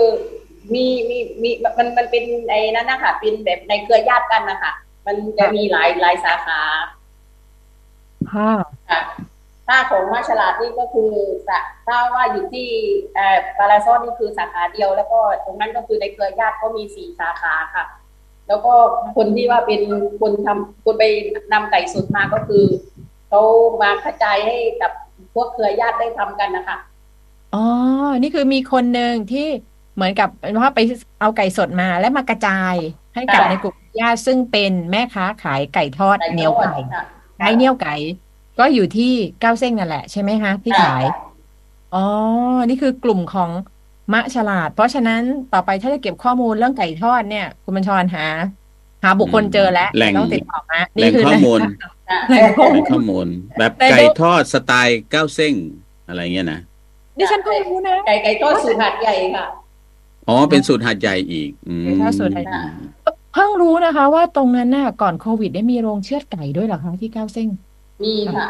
[0.75, 4.72] มีมีมีมันมันเป็นไอ้นั้นนะคะเป็นแบบในเครือญาติกันนะคะ
[5.06, 6.61] มันจะมีหลายหลายสาขา
[8.32, 8.52] ค่ะ
[8.90, 9.00] ค่ะ
[9.68, 11.11] ถ้าของมาฉลาดนี่ก็คือ
[11.49, 12.68] สาถ้าว่าอยู่ที่
[13.14, 17.84] เอ่อปาราซอนนี่คือสาขาเดียว แล้วก็ตรงนั้นก็คือในเครือญาติก็มีสี่สาขาค่ะ
[18.49, 18.72] แล้วก็
[19.16, 19.80] คนที่ว่าเป็น
[20.20, 21.04] คนทำคนไป
[21.52, 22.64] นำไก่สดมาก็คือ
[23.34, 23.46] เขา
[23.82, 24.92] มากระจายให้กับ
[25.34, 26.76] พวกเครือญาติได้ทำกันนะคะ
[27.54, 27.64] อ๋อ
[28.22, 29.46] นี่คือมีคนหนึ่งที่
[29.94, 30.28] เหมือนกับ
[30.62, 30.80] ว่าไป
[31.20, 32.74] เอาไก่สดมาแล้วมากระจาย
[33.14, 37.02] ให้กับค่ะในกลุ่มญาติซึ่งเป็นแม่ค้าขายไก่ทอดไก่เหนียวไก่ค่ะ
[37.40, 37.94] ขายเหนียวไก่
[38.58, 41.04] ก็อยู่ที่เก้าเส้งนั่นแหละใช่ไหมคะที่ขาย
[41.94, 42.04] อ๋อ
[42.68, 43.50] นี่คือกลุ่มของ
[44.12, 45.22] มะฉลาด เพราะฉะนั้น
[45.52, 48.26] ต่อไปถ้าจะเก็บข้อมูลเรื่องไก่ทอดเนี่ย คุณบัญชรหา
[49.04, 51.61] หาบุคคลเจอแล้วแหล่งต้องติดต่อมาแหล่งคือข้อมูล
[52.11, 53.26] ค่ะแหล่งข้อแหมูล่ลงข้อมูล
[53.59, 55.54] แบบแต่ไก่ดูทอดสไตล์เก้าเส้ง
[56.09, 56.61] อะไรเงี้ยนะ
[57.18, 59.44] ดิฉันก็รู้นะไก่ไก่ทอดสูตรหัดใหญ่ค่ะ
[60.28, 62.88] อ๋อเป็นสูตรหาดใหญ่อีก อืมไก่ทอดสูตรหาดใหญ่อืม
[63.32, 67.49] เพิ่งรู้นะคะ ว่าตรงนั้นน่ะก่อนโควิดได้มีโรงเชือดไก่ด้วยเหรอคะที่เก้าเส้ง
[68.02, 68.47] มีค่ะ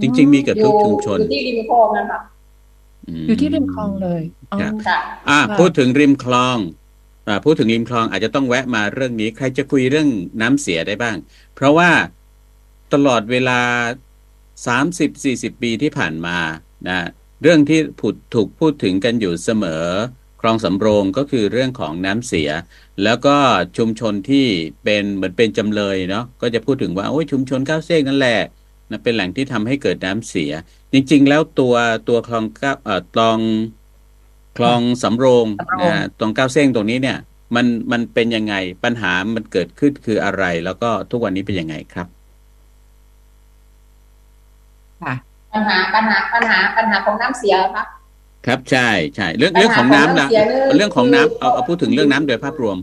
[0.00, 2.18] จริง ๆ มีเกือบอยู่ทุกชุมชนอยู่ที่ริมคลองนะคะ
[3.22, 4.22] มอยู่ที่ริมคลองเลย
[4.52, 4.98] อ๋อครับค่ะ
[5.28, 6.83] อะค่ะพูดถึงริมคลองอ่า
[7.44, 10.08] พูดถึงริมคลองอาจจะต้องแวะมาเรื่องนี้ ใครจะคุยเรื่อง
[10.40, 11.16] น้ำเสียได้บ้าง
[11.54, 11.90] เพราะว่า
[12.92, 13.60] ตลอดเวลา
[14.80, 16.38] 30-40 ปีที่ผ่านมา
[16.88, 17.08] นะ
[17.42, 19.86] เรื่องที่ผุดถูกพูดถึงกันอยู่เสมอ
[20.40, 22.50] คลองสำโรงก็คือเรื่องของน้ำเสีย
[23.04, 23.36] แล้วก็
[23.76, 24.46] ชุมชนที่
[24.84, 28.40] เป็นเหมือนเป็นจำเลยเนาะก็จะพูดถึงว่าโอ้ยชุมชนก้าวเซ้งนั่นแหละ
[28.90, 30.52] นะเป็นแหล่งที่ทำให้เกิดน้ำเสีย
[30.92, 31.74] จริง ๆ แล้วตัว
[32.08, 33.38] ตัวคลองก้าวเอ่อคลอง
[34.58, 37.18] คลองสำโรงสำโรงนะตรงก้าวเซ้งตรงนี้เนี่ย
[37.54, 42.06] มันมันเป็นยังไงปัญหามันเกิดขึ้นคืออะไร แล้วก็ทุกวันนี้เป็นยังไงครับ
[45.02, 45.14] ค่ะ
[45.52, 47.84] ปัญหาปัญหาปัญหาปัญหาของน้ำเสียค่ะ
[48.46, 52.76] ครับใช่ใช่เรื่องปัญหาเรื่องของน้ำนะของน้ำเสียนี่เรื่องของน้ำคือเอาเอาพูดถึงเรื่องน้ำโดยภาพรวม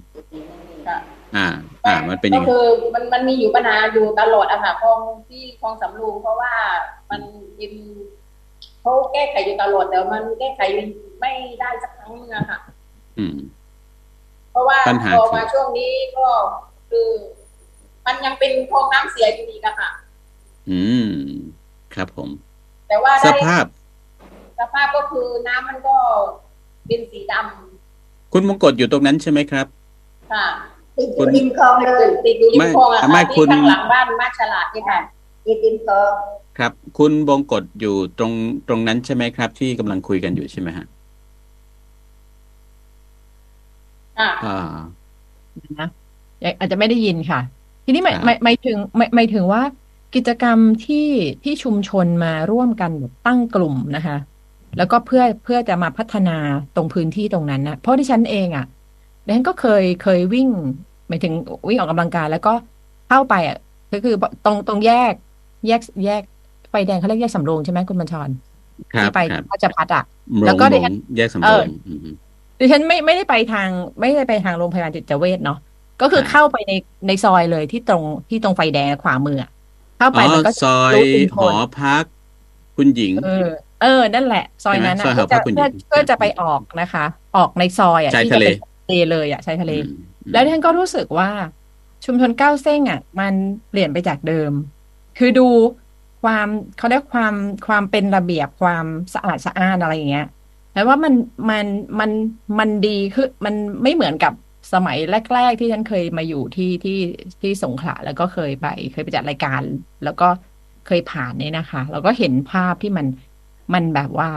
[0.88, 0.98] ค่ะ
[1.36, 1.48] อ่า
[1.86, 5.00] อ่า มันเป็นยังไงก็คือมันมันมีอยู่ปัญหาอยู่ตลอดอะค่ะคลอง
[5.30, 6.54] ที่คลองสำโรงเพราะว่า
[7.10, 7.22] มัน
[7.60, 7.74] ยิน
[8.82, 10.62] เขาแก้ไขอยู่ตลอดแต่มันแก้ไข
[11.22, 12.60] ไม่ได้สักครั้งนึงอะค่ะ
[13.20, 13.38] อืม
[14.52, 16.28] เพราะว่าปัญหาพอคือมาช่วงนี้ก็
[16.90, 17.08] คือ
[18.06, 19.90] มันยังเป็นคลองน้ำเสียอยู่ดีอะค่ะ
[20.70, 21.12] อืม
[21.94, 22.30] ครับผม
[22.88, 23.66] แต่ว่าสได้ภาพ
[24.60, 25.96] สภาพก็คือน้ำมันก็
[26.88, 29.68] เป็นสีดำคุณมงกฎอยู่ตรงนั้นใช่ไหมครับ
[30.32, 30.46] ค่ะ
[30.98, 35.00] ติดอยู่ริมคลองเลยติดอยู่ริมคลองอะไม่ค่ะคุที่ณข้างหลังบ้านมาฉลาดนี่ค่ะ
[35.46, 36.14] ติดริมคลอง
[36.58, 38.32] ครับ คุณบงกฎอยู่ตรง
[38.68, 40.88] ตรงนั้นใช่ไหมครับ ที่กำลังคุยกันอยู่ใช่ไหมฮะ ค่ะ
[44.20, 44.30] อ่า
[45.80, 45.90] นะ
[46.44, 47.40] ยังอาจจะไม่ได้ยินค่ะ
[47.86, 49.62] ทีนี้หมายครับหมายหมายถึงหมายหมายถึงว่า
[50.16, 51.10] กิจกรรมที่
[51.44, 54.18] ที่ชุมชนมาร่วมกันแบบตั้งกลุ่มนะคะ
[54.78, 56.38] แล้วก็เพื่อเพื่อจะมาพัฒนา
[56.76, 58.66] ตรงพื้นที่ตรงนั้นนะเพราะที่ฉันเองอะ
[59.26, 60.50] ดิฉันก็เคยเคยวิ่ง
[61.08, 61.34] หมายถึง
[61.68, 62.54] วิ่งออกกำลังกายแล้วก็
[63.10, 63.58] เข้าไปอะ
[63.94, 65.14] ก็คือตรงตรงแยก
[65.68, 66.22] แยกแยก
[66.70, 68.30] ไฟแดงเขาเรียกแยกสำโรงใช่ไหมคุณบัญชร
[68.94, 70.04] ครับที่ไปครับราชพัฒอะ
[70.42, 71.68] มแล้วก็รงดิฉันแยกสำเอโรอง
[72.06, 72.08] ม
[72.62, 73.70] ดิฉันไม่ไม่ได้ไปทาง
[74.00, 75.60] ไม่ได้ไปทางโรงพยาบาลจิตเวชเนาะ
[76.02, 76.74] ก็คือครับเข้าไปใน
[77.08, 79.52] ในซอยเลยที่ตรงที่ตรงไฟแดงขวามืออะ
[79.98, 82.04] เข้าไปอ๋อมันก็ซอยรู้ชุมชหอนพัก
[82.78, 83.50] คุณหญิง เออ
[83.82, 87.06] เออ นั่นแหละ ซอยนั้นใช่นะไหมซอยหอพักคุณหญิงเพื่อเพื่อจะไปออกนะคะ
[87.38, 89.98] ออกในซอยอะชายที่ทะจะเลเป็นทะเลเลยอะชายทะเลอืม
[90.34, 91.30] แล้วดิฉันก็รู้สึกว่า
[92.06, 93.34] ชุมชนเก้าเส้งอะ มัน
[93.70, 94.52] เปลี่ยนไปจากเดิม
[95.18, 95.48] คือดู
[96.24, 96.48] ความ
[96.78, 97.34] เขาเรียกความ
[97.68, 100.28] ความเป็นระเบียบความสะอาดสะอ้านอะไรอย่างเงี้ย
[100.74, 101.14] แล้วว่ามัน
[101.50, 101.66] มัน
[102.00, 102.12] มัน
[102.60, 104.34] มันดีคือมันไม่เหมือนกับ
[104.74, 104.98] สมัย
[105.34, 107.00] แรก ๆ ที่ฉันเคยมาอยู่ที่ที่
[107.42, 109.62] ที่สงขลาแล้วก็เคยไป เคยไปจัดรายการ
[110.04, 110.28] แล้วก็
[110.88, 113.08] เคยผ่านเนี่ยนะคะแล้วก็เห็นภาพที่มัน
[113.74, 114.30] มันแบบว่า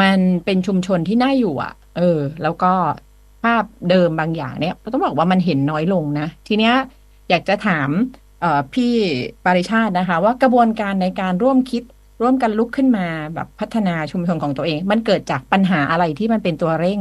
[0.00, 2.72] มันเป็นชุมชนที่น่าอยู่อะ เออ แล้วก็
[3.44, 6.74] ภาพเดิมบางอย่างเนี่ยต้องบอกว่ามันเห็นน้อยลงนะทีเนี้ย
[7.30, 7.88] อยากจะถาม
[8.40, 8.92] เออพี่
[9.44, 11.82] ปริชาตินะคะ ว่ากระบวนการในการร่วมคิด
[12.20, 17.00] ร่วมกันลุกขึ้นมาแบบพัฒนาชุมชนของตัวเอง มันเกิดจากปัญหาอะไรที่มันเป็นตัวเร่ง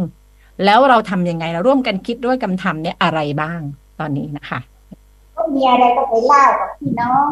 [0.66, 3.60] แล้วเราทำยังไงเราร่วมกันคิดด้วยกันทำเนี่ยอะไรบ้าง
[4.00, 4.60] ตอนนี้นะคะ
[5.36, 7.30] ก็มีอะไรก็ไปเล่ากับพี่น้อง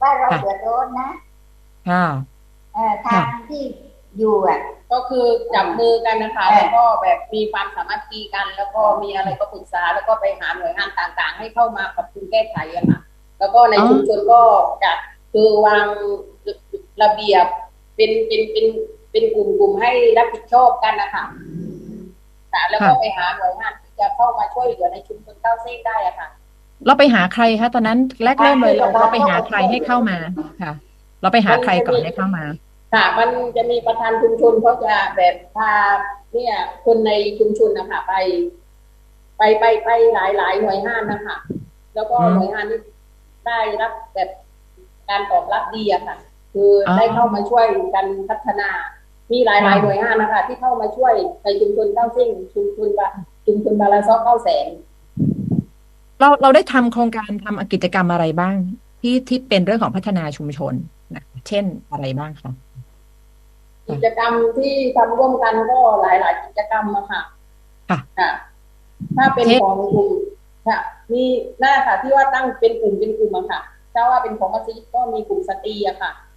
[0.00, 1.08] ว่าเราค่ะเดือดร้อนนะ
[1.88, 2.04] ค่ะ
[2.74, 3.62] เออทางที่
[4.18, 4.60] อยู่อะ
[4.92, 13.00] ก็คือจับมือกันนะคะเออแล้วก็แบบมีความสามัคคีกัน แล้วก็มีอะไรก็ปรึกษา แล้วก็ไปหาหน่วยงานต่างๆ ให้เข้ามาปรับปรุงแก้ไขอะค่ะ
[13.38, 14.40] แล้วก็ในอ๋อชุมชนก็
[14.84, 14.96] จัด
[15.32, 15.86] คือวาง
[17.02, 17.46] ระเบียบ
[17.96, 18.66] เป็นเป็นเป็น
[19.10, 21.24] เป็นกลุ่มกลุ่มๆให้รับผิดชอบกันนะคะ
[22.52, 26.28] ค่ะแล้วก็ไปหาหน่วยงานที่จะเข้ามาช่วยเหลือในชุมชนเก้าเส้นได้อะค่ะ
[26.86, 30.18] เราไปหาใครคะตอนนั้นแรกเริ่มเลยเราเราไปหาใครให้เข้ามา
[30.62, 30.72] ค่ะ
[31.22, 32.44] เราไปหาใครก่อนให้เข้ามา
[32.94, 35.72] ค่ะ มันจะมีประธานชุมชนเขาจะแบบพา
[36.32, 38.14] เนี่ย คนในชุมชนนะคะไป
[39.38, 41.36] ไปไปไปหลายหลายหน่วยงานนะคะ
[41.94, 42.80] แล้วก็อืมหน่วยงานที่
[43.46, 44.30] ได้รับแบบ
[45.08, 46.16] การตอบรับดีอะค่ะ
[46.52, 48.68] คือออได้เข้ามาช่วยกันพัฒนา
[49.32, 53.08] มีหลายหลายหน่วยงานนะคะ ที่เข้ามาช่วยในชุมชนเก้าซิ่งชุมชนบะ
[53.46, 54.66] ชุมชนบาลาซอกเก้าแสน
[56.20, 58.56] เราเราได้ทำโครงการทำกิจกรรมอะไรบ้าง
[59.00, 60.74] ที่ที่เป็นเรื่องของพัฒนาชุมชน
[61.14, 62.52] นะเช่นอะไรบ้างคะ
[63.88, 67.20] กิจกรรมที่ทำร่วมกันก็หลายหลายๆกิจกรรมอะค่ะ
[67.90, 68.30] ค่ะค่ะ
[69.16, 70.10] ถ้าเป็นเช่นของกลุ่ม
[70.68, 70.78] ค่ะ
[71.12, 71.22] มี
[71.62, 73.60] น่าค่ะที่ว่าตั้งเป็นกลุ่มเป็นกลุ่มอะค่ะ
[73.92, 76.31] ถ้าว่าเป็นของมัสยิดก็มีกลุ่มสตรีอะค่ะอืม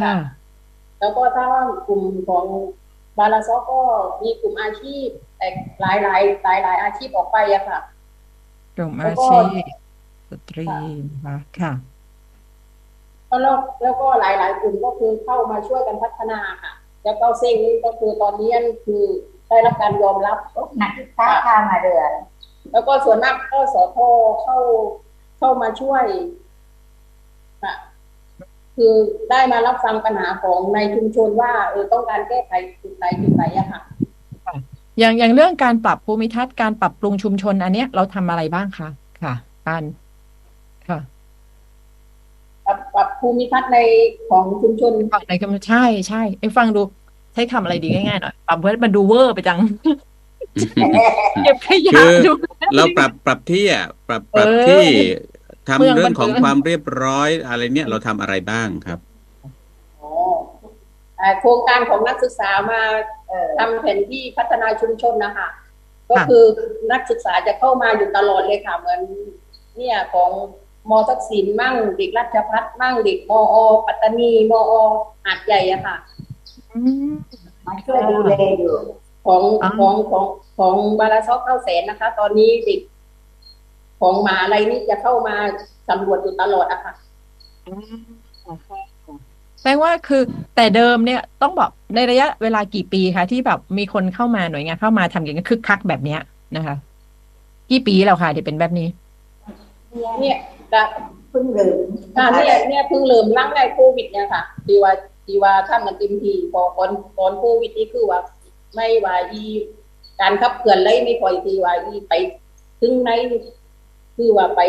[0.00, 0.14] ค่ะ
[1.00, 2.44] แล้วก็ถ้าว่ากลุ่มของ
[3.18, 3.80] บาลาซอก็
[4.22, 5.06] มีกลุ่มอาชีพ
[5.38, 5.48] แต่
[5.80, 7.80] หลายหลายหลายหลายอาชีพออกไปอะค่ะ
[8.76, 9.64] กลุ่มแล้อาวก็ชีพ
[10.30, 10.66] สตรี
[11.10, 11.72] นะคะค่ะ
[13.28, 16.72] แล้วแล้วก็หลายหลายกลุ่มก็คือเข้ามาช่วยกันพัฒนาค่ะ
[17.04, 18.50] แล้วก็เซ้งนี่ก็คือตอนนี้
[18.84, 19.04] คือ
[19.48, 20.38] ได้รับการยอมรับ
[20.80, 22.12] นักศึกษาข้ามมาเดือน
[22.72, 24.08] แล้วก็ส่วนมากก็สอทอ
[24.42, 24.58] เข้า
[25.38, 26.04] เข้ามาช่วย
[28.78, 28.94] ค่ะคือ
[29.30, 33.80] ได้มารับฟังปัญหาของในชุมชนว่าเออต้องการแก้ไขจุดไหนจุดไหนอะค่ะ
[34.98, 38.88] อย่างอย่างเรื่องการปรับภูมิทัศน์การปรับปรุงชุมชนอันเนี้ยเราทำอะไรบ้างคะ
[39.22, 39.34] ค่ะ
[39.66, 39.84] ปาน
[40.88, 40.98] ค่ะ
[42.66, 43.78] ปรับปรับภูมิทัศน์ใน
[44.30, 44.92] ของชุมชน
[45.28, 46.82] ในคำใช่ใช่ไอ้ฟังดู
[47.34, 49.58] ใช้คำอะไรดีง่ายๆหน่อยปรับเพื่อมันดูเวอร์ไปจัง
[51.44, 52.32] เก็บขยะคือดู
[52.76, 54.84] เราปรับปรับที่อะปรับปรับเออที่
[55.68, 58.98] ทำเมืองเรื่องของบันเทิงความเรียบร้อยอะไรเนี่ยเราทำอะไรบ้างครับ
[60.00, 60.12] อ๋อ
[61.20, 62.80] อ่าโครงการของนักศึกษามา
[63.28, 65.48] เออทำแผนที่พัฒนาชุมชนนะคะ
[66.10, 66.44] ก็คือ
[66.92, 69.00] นักศึกษาจะเข้ามาอยู่ตลอดเลยค่ะเหมือน
[69.76, 70.30] เนี่ยของ
[70.90, 74.72] มทักษิณมั่งเด็กราชพัฒมั่งเด็กมอปัตตานีมอ
[75.24, 75.96] หาดใหญ่อะค่ะ
[76.72, 76.78] อื
[77.10, 77.12] ม
[77.66, 78.74] มาช่วยดูแลอยู่
[79.26, 80.24] ของอ่าของของ
[80.58, 82.80] ของบาลาซอกเข้าแสนนะคะ ตอนนี้เด็ก
[84.00, 85.36] ของมหาอะไรนี่จะเข้ามา
[85.88, 86.92] สำรวจอยู่ตลอดอะค่ะ
[89.60, 90.22] แสดงว่าคือ
[90.56, 96.20] แต่เดิมเนี่ยต้องบอกในระยะเวลากี่ปีคะที่แบบมีคนเข้ามาหน่วยงานเข้ามาทำอย่างนี้คึกคักแบบเนี้ย
[96.56, 96.76] นะคะ
[97.70, 98.88] กี่ปีแล้วค่ะที่เป็นแบบนี้
[100.20, 100.36] เนี่ย
[100.72, 100.82] จะ
[101.30, 104.92] เพิ่งลืมค่ะเนี่ยเนี่ยเพิ่งเริ่มร่างได้โควิดเนี่ยค่ะทีว่า
[105.26, 108.20] ทีว่าทำกันเต็มทีพอก่อนก่อนโควิดนี่คือว่า
[108.74, 109.42] ไม่ว่าอี
[110.20, 112.14] การขับเคลื่อนเลยไม่ค่อยทีว่าอีไป
[112.80, 113.10] ถึงไหน
[114.18, 114.60] คือว่าไป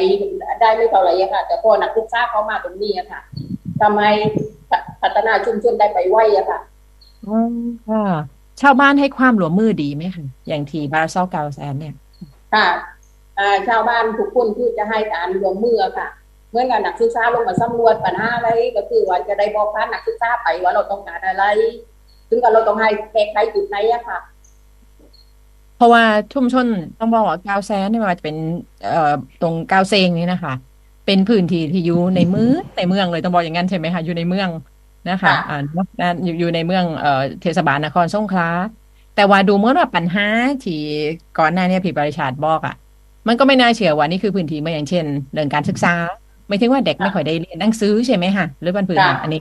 [0.62, 3.22] ได้ไม่เท่าไหร่อะค่ะ แต่พอนักศึกษาเขามาตรงนี้อะค่ะ
[3.82, 4.12] ทำให้
[5.02, 6.60] พัฒนาชุมชนได้ไปไวอะค่ะ
[7.28, 7.40] อ๋อ
[7.90, 8.04] ค่ะ
[8.62, 11.96] ชาวบ้านให้ความร่วมมือดีไหมคะอย่างที่บาราซอลเกาแซนเนี่ย
[12.54, 12.68] ค่ะ
[13.40, 16.08] อ่าชาวบ้านทุกคนคือจะให้การรวมมือค่ะ
[16.52, 21.46] เมื่อกับนักศึกษาลงมาสำรวจปัญหาอะไร ก็คือว่าจะได้บอกพานักศึกษาไปว่าเราต้องการอะไร
[22.30, 24.18] ถึงกับเราต้องให้แก้ไขจุดไหนอะค่ะ
[25.80, 26.66] เพราะว่าชุมชน
[27.00, 28.38] ต้องบอกว่าเกาแซนเนี่ยมันจะเป็น
[28.84, 30.54] เอ่อตรงเกาเซงนี่นะคะ
[31.06, 34.50] เป็นพื้นที่ที่อยู่ในมือในเมืองเลยต้องบอกอย่างนั้นใช่ไหมคะอยู่ในเมือง
[35.10, 38.50] นะคะค่ะอ่าเนอะนะอยู่อยู่ในเมืองเอ่อเทศบาลนครสงขลา
[39.16, 40.28] แต่ว่าดูเหมื่อนว่าปัญหา
[40.66, 40.82] ที่
[41.40, 42.76] ก่อนหน้าเนี้พี่ปริชาติบอกอะ
[43.28, 45.94] มันก็ไม่น่าเชื่อว่านี่คือพื้นที่เมื่ออย่างเช่น เรื่องการศึกษา
[46.48, 49.40] ไม่ถึงว่าเด็กไม่ค่อยได้เรียนหนังสือใช่ไหมคะหรือมันพื้นค่ะอันนี้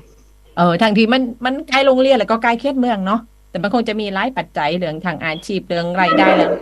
[0.56, 6.52] เออทางที่มันมันใกล้โรงเรียนแล้วก็ใกล้เขตเมืองเนาะ แต่มันคงจะมีหลายปัจจัยเรื่องทางอาชีพเรื่องรายได้เรื่อง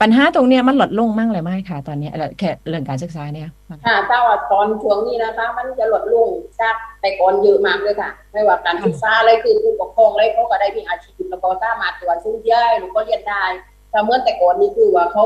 [0.00, 3.48] ปัญหาตรงเนี้ยมันลดลงมั่งเลยไหมคะตอนนี้เอ่อแค่เรื่องการศึกษาเนี่ย
[3.86, 6.28] ค่ะถ้าว่าตอนช่วงนี้นะคะ มันจะลดลง
[6.60, 13.44] จากแต่ก่อนเยอะมากเลยค่ะ ไม่ว่าการศึกษาอะไรคือผู้ปกครองอะไรเขาก็ได้มีอาชีพแล้วก็สามารถตัวสู้ได้หรือก็เรียนได้
[13.90, 15.24] แต่เมื่อแต่ก่อนนี้คือว่าเขา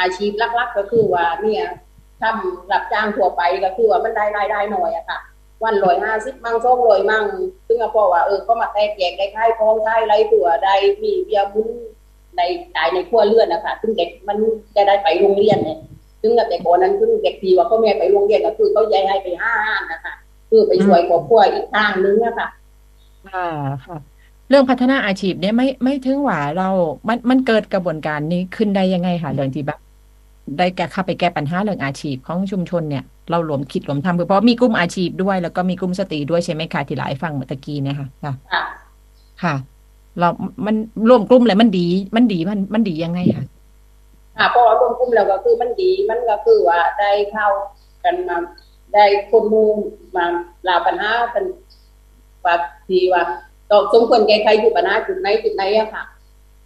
[0.00, 1.64] อาชีพลักๆก็คือว่าเนี่ย
[2.22, 5.18] ทำรับจ้างทั่วไปก็คือว่ามันได้รายได้หน่อยอะค่ะ
[5.64, 7.24] วันร้อยห้าสิบมั่งสองร้อยมั่ง
[7.66, 11.68] ซึ่งก็เพราะว่าเออก็มาแตกแยกได้ค่ายพ้อมค่ายไรตัวได้มีเบียร์มุ้น
[12.36, 12.40] ใน
[12.76, 14.36] จ่ายในครัวเรือนนะคะซึ่งเด็กมัน
[14.76, 15.78] จะได้ไปโรงเรียนเนี่ย
[16.22, 20.14] ซึ่งแต่ก่อนนั้นคือเด็กดีว่าเขาแม่ไปโรงเรียนก็คือเขาย้ายให้ไปห้าห้านนะคะ
[20.50, 22.48] คือไปช่วยครอบครัวอีกทางนึงนะคะ
[23.34, 23.48] ค่ะ
[23.86, 23.98] ค่ะ
[24.48, 26.68] เรื่องพัฒนาอาชีพเนี่ยไม่ไม่ถึงหว่าเรา
[27.08, 29.78] มันมันเกิดกระบวนการนี้ขึ้นได้ยังไงคะเรื่องที่แบบ
[30.58, 38.62] ได้แก้เข้าไปแก้ปัญหาเรื่องอาชีพของชุมชนเนี่ย เรารวมคิดรวมทำคือเพราะมีกลุ่มอาชีพด้วย แล้วก็มีกลุ่มสตรีด้วยใช่ไหมคะที่หลายฟังเมื่อตะกี้เนี่ยค่ะค่ะค่ะ
[39.42, 39.54] ค่ะ
[40.18, 40.28] เรา
[40.66, 40.76] มัน
[41.08, 41.86] รวมกลุ่มเลยมันดี
[42.16, 43.44] มันดีมันมันดียังไงคะ
[44.36, 47.46] ค่ะพอรวมกลุ่มแล้วก็คือมันดีมันก็คือว่าได้เข้า
[48.04, 48.36] กันมา
[48.94, 49.64] ได้คนหมู
[50.16, 50.24] มา
[50.68, 51.44] ลาปัญหาเป็น
[52.44, 52.54] ว่า
[52.88, 53.22] ทีว่า
[53.70, 56.04] ตอบสมควรแก้ไขอยู่ปัญหาจุดไหนจุดไหนอะค่ะ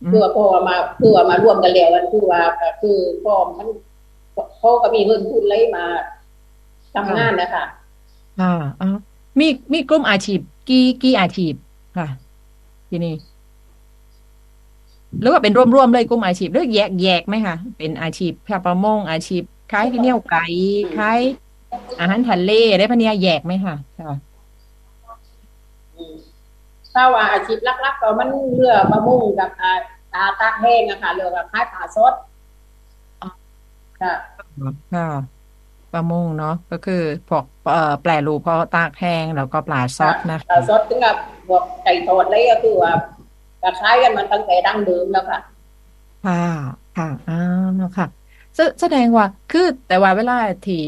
[0.03, 3.69] อืมคือว่าพอมาคือว่ามาร่วมกันแล้วกันคือว่าก็คือพ่อมัน
[4.59, 5.85] เขาก็มีเงินทุนเลยมา
[6.95, 7.65] ทำงานนะคะ
[8.41, 8.89] อ่าอ๋อ
[9.39, 11.55] มีมีกลุ่มอาชีพ กี่กี่อาชีพ
[11.97, 12.09] ค่ะ
[12.89, 13.15] ที่นี่
[15.21, 20.45] หรือว่าเป็นร่วมๆเลยกลุ่มอาชีพหรือแยกแยกไหมคะเป็นอาชีพชาวประมงอาชีพขายเหนียวไก่
[20.99, 21.21] ขาย
[21.99, 24.13] อาหารทะเลได้พะเนี่ยแยกไหมคะค่ะ
[25.97, 26.15] อืม
[26.93, 29.73] ถ้าว่าอาชีพหลักๆก็มันเรือประมงกับอ่า
[30.13, 32.13] ตาตากแห้งอะค่ะเรือกับขายปลาสด
[34.01, 34.13] ค่ะ
[34.93, 35.07] ค่ะ
[35.93, 41.17] ประมงเนาะก็คือพวกเอ่อแปรรูปพอตากแห้งแล้วก็ปลาซอสนะปลาสดถึงกับ
[41.49, 42.93] พวกไก่ทอดอะไรก็คือว่า
[43.63, 45.41] ก็คล้ายกันมาตั้งแต่ดั้งเดิมแล้วค่ะ
[46.27, 46.43] ค่ะ
[46.97, 48.07] ค่ะอ่าค่ะ
[48.55, 50.85] แสแสดงว่าคือแต่ว่าเวลาที่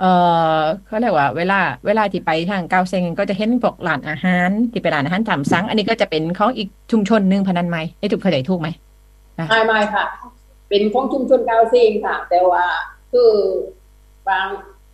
[0.00, 0.10] เอ่
[0.56, 8.68] อเขาเรียกว่า เวลาเวลาที่ไปทางเกาเซงก็จะเห็นพวกร้านอาหาร ที่เป็นร้านอาหารตามสั่งอันนี้ก็จะเป็นของอีกชุมชนหนึ่งพนันไหมไอ้ถูกเข้าใจถูกไหม
[9.48, 10.04] ไม่ไม่ค่ะ
[10.68, 12.64] เป็นของชุมชนกาวเซงค่ะ แต่ว่า
[13.12, 13.30] คือ
[14.28, 14.46] บาง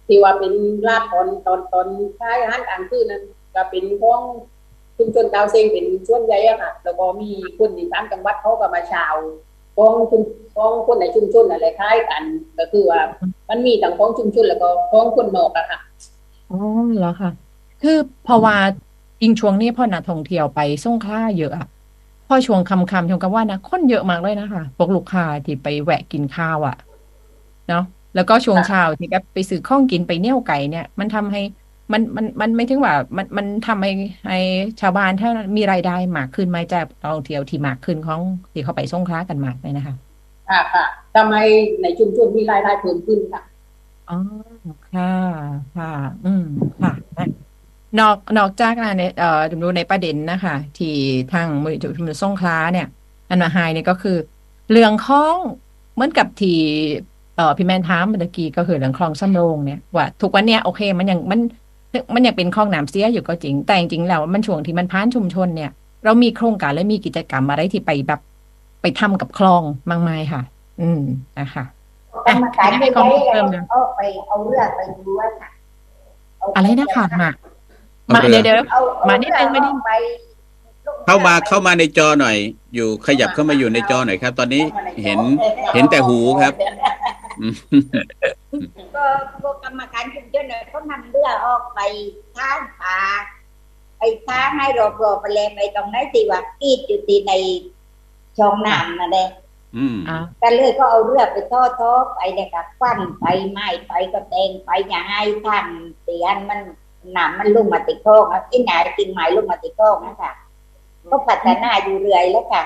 [0.07, 0.53] ที่ว่าเป็น
[0.89, 1.87] ลาดตอนตอนตอน
[2.19, 3.23] ท้ายอาหารกลางคืนนั้น
[3.55, 4.21] ก็เป็นของ
[4.99, 9.15] ชุมชนกาวเซงเป็นส่วนใหญ่อะค่ะแล้วก็มีคนที่ตามจังหวัดเขาก็มาชาว
[9.77, 10.23] ของชุม
[10.57, 12.23] ของคนในชุมชนอะไรคล้ายกัน
[12.59, 13.01] ก็คือว่า
[13.49, 15.81] มันมีทั้งของชุมชนแล้วก็ของคนนอกอะค่ะ
[16.51, 16.61] อ๋อ
[16.97, 17.31] เหรอค่ะ
[17.83, 18.57] คือเพราะว่า
[19.23, 21.69] ยิงช่วงนี้พ่อนักท่องเที่ยวไปส่งขลาเยอะอะ
[22.29, 26.77] พอช่วงค่ำช่วงกลางวันนะคนเยอะมากเลยนะคะพวกลูกค้าที่ไปแวะกินข้าวอะ
[27.69, 31.43] เนาะ แล้วก็ช่วงเช้าที่แบบไปซื้อข้องกินไปเนี่ยวไก่เนี่ย มันทำให้
[31.93, 33.93] มันมันมันไม่ถึงว่ามันมันทำให้
[34.29, 34.39] ให้
[34.81, 38.21] ชาวบ้านถ้ามีรายได้มากขึ้นไหมจากนักท่องเที่ยวที่มากขึ้นของ
[38.53, 39.95] ที่เขาไปสงขลากันมากเลยนะคะ
[40.51, 41.45] ค่ะค่ะทำให้
[41.83, 43.43] ในชุมชนมีรายได้เพิ่มขึ้นค่ะ
[44.11, 44.19] อ๋อ
[44.93, 45.13] ค่ะ
[45.77, 45.93] ค่ะ
[46.25, 46.45] อืม
[46.83, 47.29] ค่ะนะ
[47.99, 50.95] นอกนอกจากนั้นเนี่ยเอ่อดูในประเด็นนะคะ ที่
[51.33, 52.87] ทางมือถือมือส่งคล้าเนี่ย
[53.29, 54.17] อันมาไฮเนี่ยก็คือ
[54.71, 55.37] เรื่องของ
[55.95, 56.59] เหมือนกับที่
[57.37, 61.41] เอ่อพี่แมนถามเมื่อกี้ก็คือเรื่องคลองสำโรงเนี่ยว่าทุกวันเนี้ยโอเค มันยังมัน
[62.15, 65.71] มันยังเป็นคลองน้ำเสียอยู่ก็จริง แต่จริงๆแล้วมันช่วงที่มันพ้านชุมชนเนี่ย
[66.05, 68.21] เรามีโครงการและมีกิจกรรมอะไรที่ไปแบบ
[68.83, 70.43] ไปทำกับคลองมากมายค่ะ
[70.81, 71.03] อืม
[71.39, 71.65] นะคะ
[72.27, 75.51] กรรมการให้ไม่ข้อได้มูลเพิ่มนะเอาไปเอาเรือไปดูว่าค่ะ
[76.39, 77.31] เาอะไรนะคะมา
[78.07, 79.91] เอามาเรือเดี๋ยวเดี๋ยวเอาเอามานิดนึงมานิดเรือไป
[81.07, 82.37] เข้ามาเข้ามาในจอหน่อย
[82.75, 84.63] อยู่ขยับเข้ามาอยู่ในจอหน่อยครับ ตอนนี้
[85.05, 85.21] เห็น
[85.75, 87.22] เห็นแต่หูครับอืม
[88.95, 89.05] ก็
[89.43, 91.81] พวกกรรมการชุมชนเนี่ยเขานำเรือออกไป
[92.37, 92.99] ทางป่า
[93.99, 97.33] ไปทางให้รอบๆไปเลยไปตรงไหนที่ว่ากีดอยู่ที่ใน
[98.39, 99.31] ช่องน้ำนั่นเอง
[99.77, 105.67] อืมอ่ากันเลยก็เอาเรือไปทอดทอไปเลยกับควันไปไม้ไปก็แตงไปอย่าให้ทาง
[106.03, 106.61] เตียนมัน
[107.13, 110.33] หนามมันลุ่มมาติดโคกไอ้หนากิ่งไม้ลุ่มมาติดโคกนะคะ
[111.11, 112.65] ก็พัฒนาอยู่เรื่อยแล้วค่ะ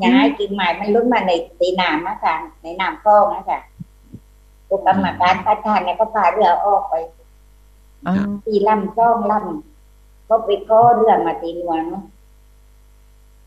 [0.00, 3.60] อย่าให้กิ่งไม้มันลุ่มมาในตีน้ำนะคะในน้ำโคกนะคะ
[4.68, 6.94] พวกกรรมการประธานเนี่ยก็พาเรือออกไป
[8.06, 8.14] อ่า
[8.46, 11.82] ตีลำช่องลำก็ไปก้อเรือมาตีนวล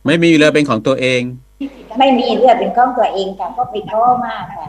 [0.05, 1.21] ไม่มีเรือเป็นของตัวเอง
[1.99, 4.67] ไม่มีเรือเป็นของตัวเองค่ะก็ไปก้อมากค่ะ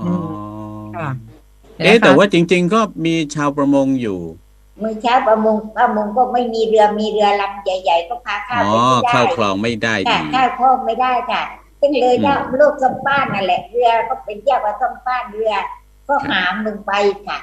[0.00, 0.12] อ๋อ
[0.96, 1.08] ค่ะ
[1.78, 4.18] เอ๊ะแต่ว่าจริง ๆ ก็มีชาวประมงอยู่
[4.82, 11.42] มือเช้าประมงประมงก็ไม่มีเรือมีเรือลำใหญ่ ๆ ก็พาข้าวอ๋อไปไม่ได้เข้าคลองไม่ได้ค่ะอีกข้าวคลองไม่ได้ค่ะ
[11.84, 15.54] ซึ่งเลยถ้าลูกสมป้านนั่นแหละเรือก็เป็นเรียกว่าสมป้านเรือ
[16.08, 16.92] ก็หามลงไป
[17.26, 17.38] ค่ะ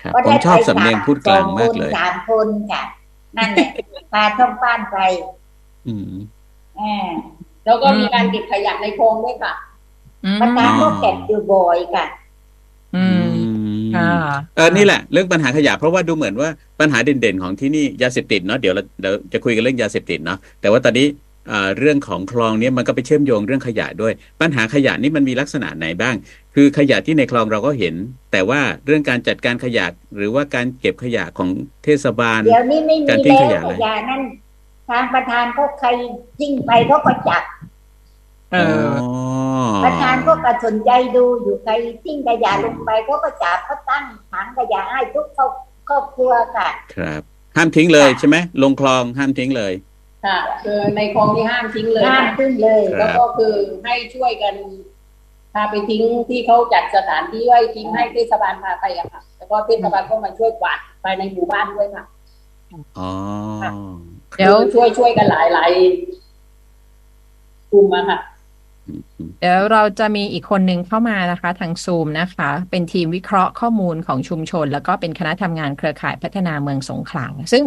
[0.00, 2.82] ครับก็ผมได้ชอบไปสำเนียงพูดกลางมากเลยสองคนสามคนค่ะ
[3.36, 3.70] นั่นแหละ
[4.12, 4.98] พาสมป้านไป
[5.86, 6.12] อืม
[6.80, 7.08] อ่า
[7.64, 9.54] แล้วก็มีการเก็บขยะในคลองด้วยค่ะ
[10.24, 12.06] อืมประธานก็อ๋อเก็บอยู่บ่อยค่ะ
[12.96, 13.48] อืม
[13.96, 14.10] ค่ะ
[14.56, 16.48] เออนี่แหละเรื่องปัญหาขยะเพราะว่าดูเหมือนว่า
[16.80, 21.27] ปัญหาเด่นๆของที่นี่ยาเสพติดเนาะเดี๋ยวเราเดี๋ยวจะคุยกันเรื่องยาเสพติดเนาะแต่ว่าตอนนี้อ่า
[21.78, 26.14] เรื่องของคลองเนี้มันก็ไปเชื่อมโยงเรื่องขยะด้วย ปัญหาขยะนี่มันมีลักษณะไหนบ้าง
[26.54, 27.94] คือขยะที่ในคลองเราก็เห็น
[28.32, 31.48] แต่ว่าเรื่องการจัดการขยะหรือว่าการเก็บขยะของ
[31.84, 34.22] เทศบาลเดี๋ยวนี้ไม่มีการทิ้งแล้วขยะอะไรขยะนั่น
[34.90, 35.88] ทางประธานก็ใคร
[36.38, 37.42] ทิ้งไปเขาก็จับ
[38.52, 38.56] เอ
[38.86, 38.94] อ
[39.84, 41.72] ประธานก็กระสนใจดูอยู่ใคร
[42.04, 45.52] ทิ้งขยะลงไปเขาก็จับเขาตั้งถังขยะให้ทุกครอบ
[45.88, 47.22] ครอบครัวค่ะ ครับ
[47.56, 49.72] ห้ามทิ้งเลยใช่ไหมลงคลองห้ามทิ้งเลย
[50.24, 53.54] ค่ะคือในคลองที่ห้ามทิ้งเลยห้ามค่ะขึ้นเลยครับแล้วก็คือ
[53.84, 54.54] ให้ช่วยกัน
[55.54, 62.04] พาไปทิ้งที่เขาจัดสถานที่ไว้ทิ้งให้เทศบาลพาไปอะค่ะ แล้วก็เทศบาลก็มาช่วยกวาดภายในหมู่บ้านด้วยค่ะ
[62.98, 63.10] อ๋อ
[64.38, 65.70] เดี๋ยวคือช่วยช่วยกันหลายหลาย
[67.72, 68.18] กลุ่มอะค่ะ
[69.40, 77.64] เดี๋ยวเราจะมีอีกคนหนึ่งเข้ามานะคะ ทางซูมนะคะ เป็นทีมวิเคราะห์ข้อมูลของชุมชน แล้วก็เป็นคณะทำงานเครือข่ายพัฒนาเมืองสงขลาซึ่ง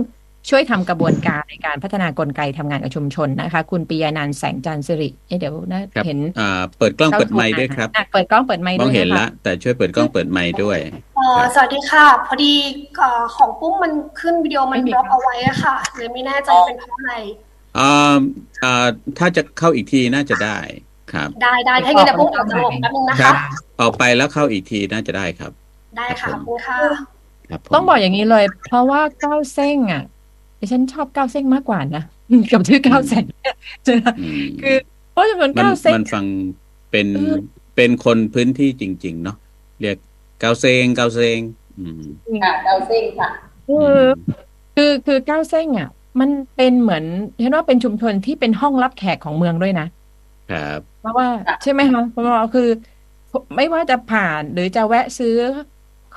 [0.49, 10.77] ช่วยทำกระบวนการในการพัฒนากลไกทำงานกับชุมชนนะคะ คุณปิยานันท์แสงจันทร์สิริเอ๊ะเดี๋ยวนะครับเห็นอ่าเปิดกล้องเปิดไมค์ด้วยครับอะเปิดกล้องเปิดไมค์มด้อวงยเห็นนะคะละแต่ช่วยเปิดกล้องเปิดไมค์ด้วย
[11.15, 12.53] เอ่อสวัสดีค่ะ พอดี
[12.97, 17.13] เอ่อของปุ้มมันขึ้นวิดีโอมันไม่มีบล็อกครับเอาไว้อะค่ะเลยไม่แน่ใจเป็นเพราะอะไร
[17.79, 18.17] อ่า
[18.63, 20.57] อ่าถ้าจะเข้าอีกทีน่าจะได้
[21.13, 23.35] ครับ ได้ได้ถ้างั้นเดี๋ยวปุ้มออกจากระบบแป๊บนึงนะครัคะบ
[23.81, 25.51] ออกไปแล้วเข้าอีกทีน่าจะได้ครับ
[25.97, 26.79] ได้ค่ะครับผมขอบคุณค่ะ
[27.49, 30.03] ครับผมต้องบอกอย่างนี้เลย เพราะว่าก้าวเส้งอะ
[30.61, 32.03] ดิฉันชอบก้าวเส้งมากกว่านะ
[32.51, 33.23] กับชื่อก้าวเส้ง
[33.83, 34.75] ใช่ไหมอืมคือ
[35.11, 36.25] เพราะจำนวนมันก้าวเส้งมันฟัง
[36.91, 37.35] เป็นเออ
[37.75, 39.37] เป็นคนพื้นที่จริง ๆ เนาะ
[39.81, 39.97] เรียก
[40.39, 41.39] เกาเซงเกาเซง
[41.77, 42.03] อืม
[42.43, 43.29] ค่ะดาวเส้งค่ะ
[43.67, 43.95] คือ
[44.75, 47.03] คือคือก้าวเส้งอะ มันเป็นเหมือน
[47.39, 49.87] เห็นว่าเป็นชุมชนที่เป็นห้องรับแขกของเมืองด้วยนะ
[50.51, 52.69] ครับเพราะว่าค่ะใช่ไหมคะเพราะว่าคือ
[53.55, 55.37] ไม่ว่าจะผ่านหรือจะแวะซื้อ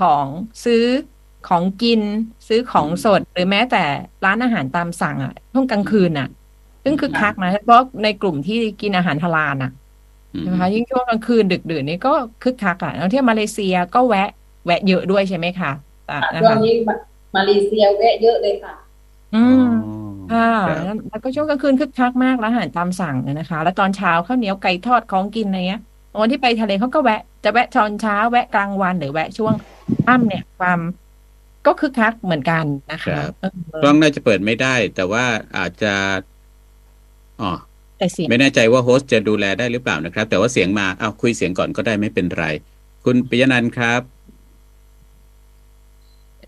[0.01, 0.27] ของ
[0.65, 0.85] ซื้อ
[1.49, 2.01] ของกิน
[2.49, 3.85] ซื้อของสด หรือแม้แต่
[4.25, 6.29] ร้านอาหารตามสั่งอะช่วงกลางคืนอะ
[6.85, 9.71] ซึ่งคึกคักนะเพราะในกลุ่มที่กินอาหารทลานอะ
[10.35, 14.29] อืมนะคะยิ่งช่วงกลางคืนดึกดื่นนี่ก็คึกคักอะแล้วที่มาเลเซียก็แวะ
[14.67, 15.73] แวะเยอะด้วยใช่ไหมคะ
[16.11, 16.95] อะนะช่วงคะนี้มา
[17.37, 18.75] มาเลเซียแวะเยอะเลยค่ะ
[19.35, 19.93] อืมอ๋อ
[20.33, 20.51] ค่ะ
[20.87, 25.83] ครับแล้วก็ช่วงกลางคืนคึกคักมากร้านอาหารตามสั่งเนี่ยนะคะ แล้วตอนเช้าข้าวเหนียวไก่ทอดของกินอะไรเงี้ย
[26.21, 29.55] วันที่ไปทะเลเขาก็แวะ จะแวะตอนเช้าแวะกลางวันหรือแวะช่วง
[30.07, 30.81] ค่ำเนี่ยความ
[31.67, 33.51] ก็คึกคักเหมือนกันนะครัคะบเออ
[33.81, 35.25] กล้องน่าจะเปิดไม่ได้ แต่ว่า
[35.57, 35.95] อาจจะ
[37.41, 37.53] อ๋อ
[37.99, 42.45] แต่เสียงไม่แน่ใจว่าโฮสต์จะดูแลได้หรือเปล่านะครับ แต่ว่าเสียงมาเอาคุยเสียงก่อนก็ได้ไม่เป็นไร
[43.05, 44.03] คุณปิยนันท์ครับ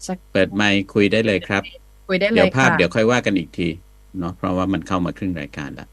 [0.07, 1.63] สักเปิดไมค์คุยได้เลยครับ
[2.07, 3.69] คุยได้เลเดี๋ยวยภาพค่ะเดี๋ยวค่อยว่ากันอีกที
[4.19, 5.89] เนาะเพราะว่ามันเข้ามาครึ่งรายการแล้ว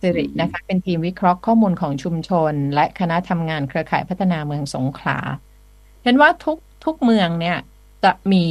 [0.00, 5.18] สิรินะคะเป็นทีมวิเคราะห์ข้อมูลของชุมชน และคณะทำงานเครือข่ายพัฒนาเมืองสงขลา
[6.04, 7.58] เห็นว่าทุก ทุกเมืองเนี่ย
[8.04, 8.44] จะมี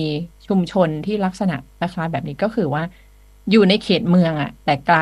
[0.47, 2.83] ชุมชนที่ลักษณะคล้ายๆแบบนี้ก็คือว่า
[3.51, 4.97] อยู่ในเขตเมืองอะแต่ไกล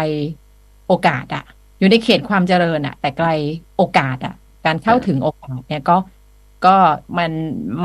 [0.88, 1.46] โอกาสอะ
[1.80, 3.28] อยู่ในเขตความเจริญอะแต่ไกล
[3.78, 4.36] โอกาสอะ
[4.66, 5.98] การเข้าถึงโอกาสเนี่ยก็
[6.66, 6.76] ก็
[7.18, 7.32] มัน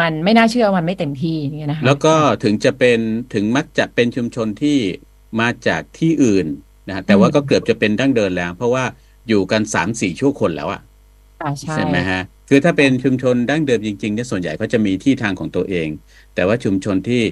[0.00, 2.98] มันไม่น่าเชื่อมันไม่เต็มที่อย่างเงี้ยนะคะแล้วก็ถึงจะเป็น
[3.34, 4.78] ถึงมักจะเป็นชุมชนที่
[5.40, 6.46] มาจากที่อื่น
[6.88, 8.84] นะฮะแต่ว่าก็เกือบจะเป็นดั้งเดินแล้ว เพราะว่า
[9.28, 10.80] อยู่กันสามสี่ชั่วคนแล้วอะ
[11.42, 12.20] อ่าใช่ใช่ไหมฮะ
[12.52, 15.88] คือถ้าเป็นชุมชนดั้งเดิมจริงๆเนี่ยส่วนใหญ่เขาจะมีที่ทางของตัวเอง
[16.34, 17.22] แต่ว่าชุมชนที่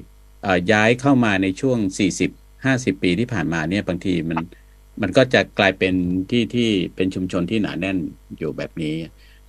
[0.42, 1.78] เอ่อย้ายเข้ามาในช่วง
[2.18, 2.30] 40
[2.64, 4.38] 50 ปีที่ผ่านมาเนี่ยบางทีมัน
[5.02, 5.94] มันก็จะกลายเป็น
[6.30, 7.98] ที่ที่เป็นชุมชนที่หนาแน่น
[8.38, 8.94] อยู่แบบนี้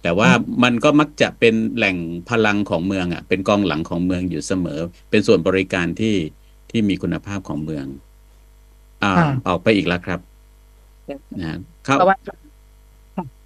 [0.03, 0.29] แต่ว่า
[0.63, 1.97] มันก็มักจะเป็นแหล่ง
[2.29, 4.79] พลังของเมืองอะ เป็นกองหลังของเมืองอยู่เสมอ
[5.09, 6.15] เป็นส่วนบริการที่
[6.71, 7.85] ที่มีคุณภาพของเมือง
[9.03, 10.19] อ่าค่ะออกไปอีกแล้วครับ
[11.39, 12.17] นะฮะเข้าเพราะว่า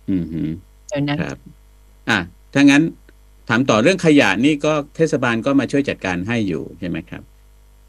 [0.10, 0.42] อืมฮึ
[0.90, 1.38] เดี๋ยวนะครับ
[2.10, 2.20] อะ
[2.54, 2.84] ถ้างั้น
[3.50, 7.24] ถามต่อเรื่องขยะนี่ก็เทศบาลก็มาช่วยจัดการให้อยู่ใช่ไหมครับ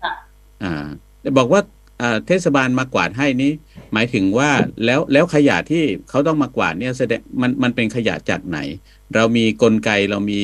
[0.02, 0.14] ค่ะ
[0.62, 0.86] อ่า
[1.20, 1.60] แต่บอกว่า
[2.00, 3.52] อ่าเทศบาลมากวาดให้นี้
[3.92, 4.50] หมายถึงว่า
[4.84, 8.58] แล้วแล้วขยะที่เขาต้องมากวาดเนี่ยแสดงมันมันเป็นขยะจากไหน
[9.14, 10.40] เรามีกลไกเรามี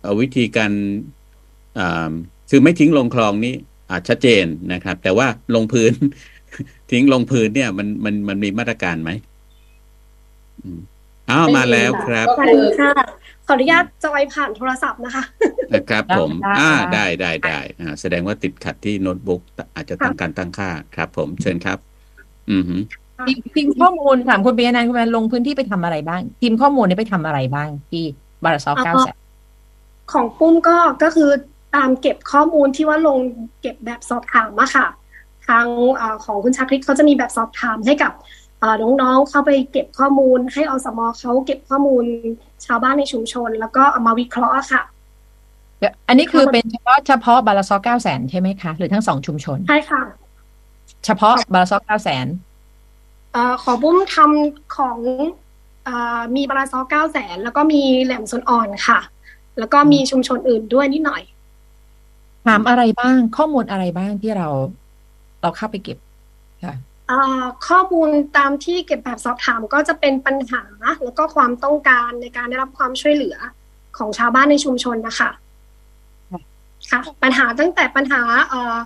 [0.00, 0.72] เอ่อวิธีการ
[1.78, 2.10] อ่า
[2.50, 3.54] คือไม่ทิ้งลงคลองนี้
[3.90, 5.92] อาจชัดเจนนะครับ แต่ว่าลงพื้น
[6.90, 9.10] ทิ้งลงพื้นเนี่ย มันมันมันมีมาตรการไหม
[11.32, 12.92] อืมอ้าวมาแล้วครับก็สวัสคือดีค่ะ
[13.46, 15.22] ขออนุญาตจอยผ่านโทรศัพท์นะคะ
[15.72, 19.40] นะครับผมได้อ่าได้ได้ได้ได้อ่าแสดงว่าติดขัดที่โน้ตบุ๊ก
[19.74, 21.78] อาจจะตั้งการตั้งค่าครับ ผมเชิญครับ
[22.50, 22.80] อือหือ
[23.28, 28.04] ทีมทีมข้อมูลถามคุณเบียร์นันท์คุณเบียร์ลงพื้นที่ไปทำอะไรบ้าง ทีมข้อมูลนี่ไปทำอะไรบ้าง ที่
[28.44, 29.16] บาราซออ๋อเก้าแสน
[30.12, 31.30] ของปุ้มก็ก็คือ
[31.76, 33.18] ตามเก็บข้อมูลที่ว่าลง
[33.60, 34.86] เก็บแบบสอบถามอะค่ะ
[35.46, 35.66] ทาง
[35.96, 38.41] เออของคุณชาคริตเขาจะมีแบบสอบถามให้กับเอ่อ
[38.82, 42.04] น้องๆเข้าไปเก็บข้อมูล ให้อสมเขาเก็บข้อมูล
[42.66, 44.82] ชาวบ้านในชุมชน แล้วก็เอามาวิเคราะห์อะค่ะ
[45.78, 50.02] เดี๋ยวอันนี้คือเป็นเฉพาะเฉพาะบาราซอเก้าแสนใช่ไหมคะ หรือทั้งสองชุมชน ใช่ค่ะ
[51.04, 52.26] เฉพาะบาราซอเก้าแสน
[53.32, 54.98] เอ่อของปุ้มทำของ
[55.84, 59.00] เอ่อมีบาราซอเก้าแสนแล้วก็มีแหลมสนอ่อนค่ะ
[59.58, 61.22] แล้วก็มีชุมชนอื่นด้วยนิดหน่อย
[62.46, 64.48] ถามอะไรบ้างข้อมูลอะไรบ้างที่เรา
[65.42, 65.98] เราเข้าไปเก็บ
[66.64, 66.78] ค่ะเอ่อ
[67.68, 70.62] ข้อมูลตามที่เก็บแบบสอบถามก็จะเป็นปัญหา
[71.04, 73.36] แล้วก็ความต้องการในการได้รับความช่วยเหลือ
[73.98, 75.30] ของชาวบ้านในชุมชนนะคะ
[76.30, 76.40] ค่ะ
[76.90, 78.76] ค่ะปัญหาตั้งแต่ปัญหาเอ่อ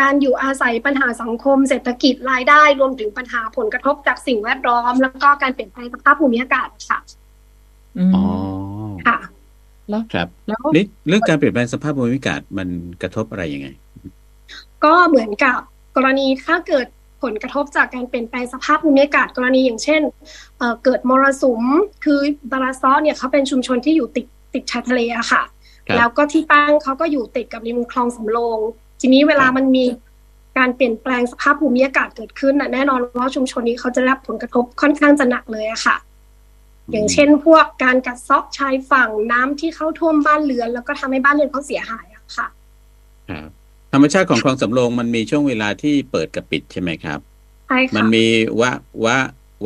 [0.00, 6.98] การอยู่อาศัยปัญหาสังคม เศรษฐกิจรายได้ รวมถึงปัญหาผลกระทบจากสิ่งแวดล้อม แล้วก็การเปลี่ยนแปลงสภาพภูมิอากาศค่ะ
[7.98, 8.24] อืมอ๋อ
[9.06, 9.18] ค่ะ
[9.88, 12.68] แล้วครับแล้วนี่เรื่องการเปลี่ยนแปลงสภาพภูมิอากาศมัน
[13.02, 13.68] กระทบอะไรยังไง
[14.84, 15.58] ก็เหมือนกับ
[15.96, 16.86] กรณีถ้าเกิด
[17.22, 20.02] ผลกระทบจากการเปลี่ยนแปลงสภาพภูมิอากาศกรณีอย่างเช่น
[20.58, 21.62] เอ่อเกิดมรสุม
[22.04, 22.20] คือ
[22.52, 25.42] บาราซอเนี่ยเขาเป็นชุมชนที่อยู่ติดติดชายทะเลอะค่ะ
[25.88, 28.58] ครับแล้วก็ที่ตั้งเขาก็อยู่ติดกับริมคลองสำโรง
[29.00, 29.84] ทีนี้เวลาครับมันมี
[30.58, 35.96] การเปลี่ยนแปลงสภาพภูมิอากาศเกิดขึ้นน่ะแน่นอนว่าชุมชนนี้เขาจะได้รับผลกระทบค่อนข้างจะหนักเลยอะค่ะ
[36.92, 42.46] อย่างเช่น พวกการกัดเซาะชายฝั่งน้ำที่เข้าท่วมบ้านเรือน แล้วก็ทำให้บ้านเรือนเขาเสียหายอะค่ะ
[43.28, 43.55] ครับธ
[43.96, 47.18] รรมชาติของคลองสำโรงมันมีช่วงเวลาที่เปิดกับปิดใช่ไหมครับ
[47.66, 48.26] ใช่มันค่ะมี
[48.60, 48.70] วะ
[49.04, 49.16] วะ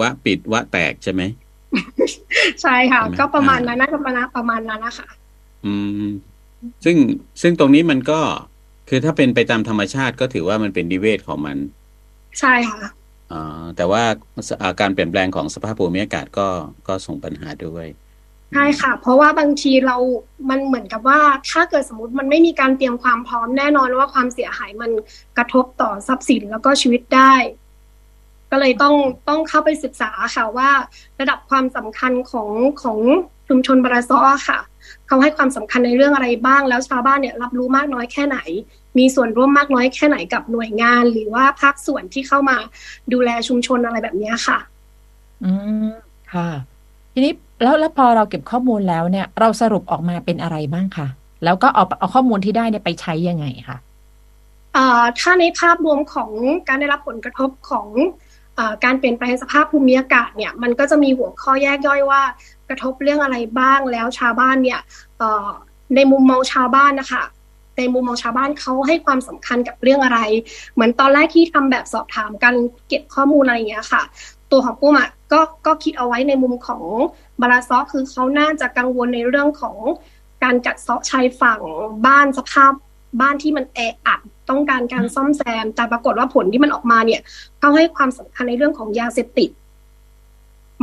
[0.00, 1.22] วะปิดวะแตกใช่ไหม
[2.62, 5.08] ใช่ค่ะใช่ไหมก็ประมาณอ่านั้นน่าจะประมาณประมาณนั้นนะคะ
[5.66, 5.74] อื
[6.06, 6.08] ม
[6.84, 6.96] ซึ่ง
[7.42, 8.20] ซึ่งตรงนี้มันก็
[8.88, 11.56] คือถ้าเป็นไปตามธรรมชาติก็ถือว่ามันเป็นนิเวศของมัน
[12.40, 12.84] ใช่ค่ะ
[13.32, 14.02] อ่าแต่ว่า
[14.62, 16.48] อ่าการเปลี่ยนแปลงของสภาพภูมิอากาศก็
[16.88, 17.86] ก็ส่งปัญหาด้วย
[18.52, 19.96] ใช่ค่ะ เพราะว่าบางทีเรา
[20.50, 21.20] มันเหมือนกับว่า
[21.50, 24.90] ถ้าเกิดสมมติมันไม่มีการเตรียมความพร้อมแน่นอนว่าความเสียหายมัน
[25.38, 27.34] กระทบต่อทรัพย์สินแล้วก็ชีวิตได้
[28.50, 28.94] ก็เลยต้อง
[29.28, 30.70] ต้องเข้าไปศึกษาค่ะว่า
[31.20, 32.48] ระดับความสำคัญของ
[32.82, 32.98] ของ
[33.48, 34.58] ชุมชนบาราซอค่ะ
[35.06, 38.38] เขาให้ความสำคัญในเรื่องอะไรบ้าง แล้วชาวบ้านเนี่ยรับรู้มากน้อยแค่ไหน
[38.98, 42.56] มีส่วนร่วมมากน้อยแค่ไหนกับหน่วยงาน หรือว่าภาคส่วนที่เข้ามา
[43.12, 44.58] ดูแลชุมชนอะไรแบบนี้ค่ะ
[45.44, 45.52] อื
[45.84, 45.88] ม
[46.32, 46.48] ค่ะ
[47.24, 51.06] นี้แล้วแล้วพอเราเก็บข้อมูลแล้วเนี่ย เราสรุปออกมาเป็นอะไรบ้างคะ
[51.44, 53.78] แล้วก็เอาเอาข้อมูลที่ได้เนี่ยไปใช้ยังไงคะ
[55.20, 56.30] ถ้าในภาพรวมของ
[56.68, 57.86] การได้รับผลกระทบของ
[58.58, 62.22] อการเปลี่ยนแปลงสภาพภูมิอากาศเนี่ย มันก็จะมีหัวข้อแยกย่อยว่า
[62.68, 64.80] กระทบเรื่องอะไรบ้างแล้วชาวบ้านเนี่ย
[65.96, 67.24] ในมุมมองชาวบ้านนะคะ
[67.78, 70.20] ในมุมมองชาวบ้านเขาให้ความสำคัญกับเรื่องอะไร
[70.74, 72.54] เหมือนตอนแรกที่ทำแบบสอบถามกัน
[72.88, 74.02] เก็บข้อมูลอะไรอย่างเงี้ยค่ะ
[74.52, 76.82] ตัวของกุ้มอะก็ก็คิดเอาไว้ในมุมของ
[77.40, 79.76] บาราซอคือเขาน่าจะกังวลในเรื่องของ
[80.42, 81.60] การกัดเซาะชายฝั่ง
[82.06, 82.72] บ้านสภาพ
[83.20, 84.20] บ้านที่มันแออัด
[84.50, 87.20] ต้องการการซ่อมแซม แต่ปรากฏว่าผลที่มันออกมาเนี่ย
[87.58, 89.50] เขาให้ความสำคัญในเรื่องของยาเสพติด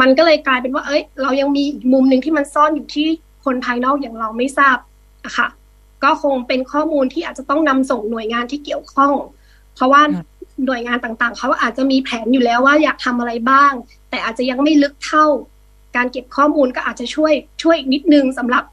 [0.02, 1.64] มันก็เลยกลายเป็นว่า เอ้ย เรายังมี
[1.94, 3.08] มุมหนึ่งที่มันซ่อนอยู่ที่
[3.46, 4.78] คนภายนอกอย่างเราไม่ทราบ
[5.26, 5.48] อะค่ะ
[6.04, 9.14] ก็คงเป็นข้อมูลที่อาจจะต้องนำส่งหน่วยงานที่เกี่ยวข้อง
[9.76, 10.02] เพราะว่า
[10.66, 13.74] หน่วยงานต่างๆ เขาอาจจะมีแผนอยู่แล้วว่าอยากทำอะไรบ้าง
[14.10, 15.26] แต่อาจจะยังไม่ลึกเท่า
[15.96, 17.34] การเก็บข้อมูลก็อาจจะช่วย
[17.64, 18.64] ช่วยอีกนิดนึงสำหรับ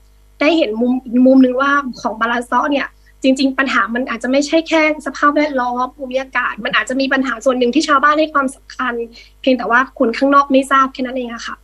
[0.40, 0.92] ได้เห็นมุม
[1.26, 2.88] มุมหนึ่งว่าของบาลาเซาะห์เนี่ย
[3.22, 8.94] จริง ๆ ปัญหามันอาจจะไม่ใช่แค่สภาพแวดล้อมภูมิอากาศ มันอาจจะมีปัญหาส่วนหนึ่งที่ชาวบ้านให้ความสำคัญ
[9.40, 11.56] เพียงแต่ว่าคนข้างนอกไม่ทราบแค่นั้นเองอะค่ะ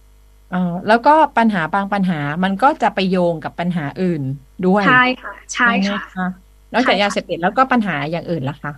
[0.54, 4.22] อ๋อแล้วก็ปัญหาบางปัญหามันก็จะไปโยงกับปัญหาอื่น
[4.66, 6.28] ด้วยใช่ค่ะ ใช่ค่ะ
[6.72, 8.72] นอกจากยาเสพติดแล้วก็ปัญหาอย่างอื่นล่ะคะ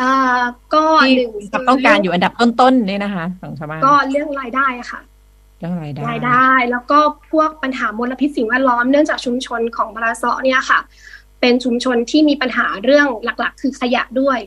[0.00, 0.14] อ่า
[0.74, 0.84] ก็
[1.16, 1.32] หนึ่ง
[1.68, 5.00] ต้องการอยู่อันดับต้นๆนี่นะคะของชาวบ้านก็เรื่องรายได้ค่ะ
[5.58, 6.98] เรื่องรายได้รายได้ แล้วก็
[7.32, 10.80] พวกปัญหามลพิษสิ่งแวดล้อมเนื่องจากชุมชนของบาราซอเนี่ยค่ะ
[11.40, 14.38] เป็นชุมชนที่มีปัญหาเรื่องหลัก ๆ คือขยะด้วย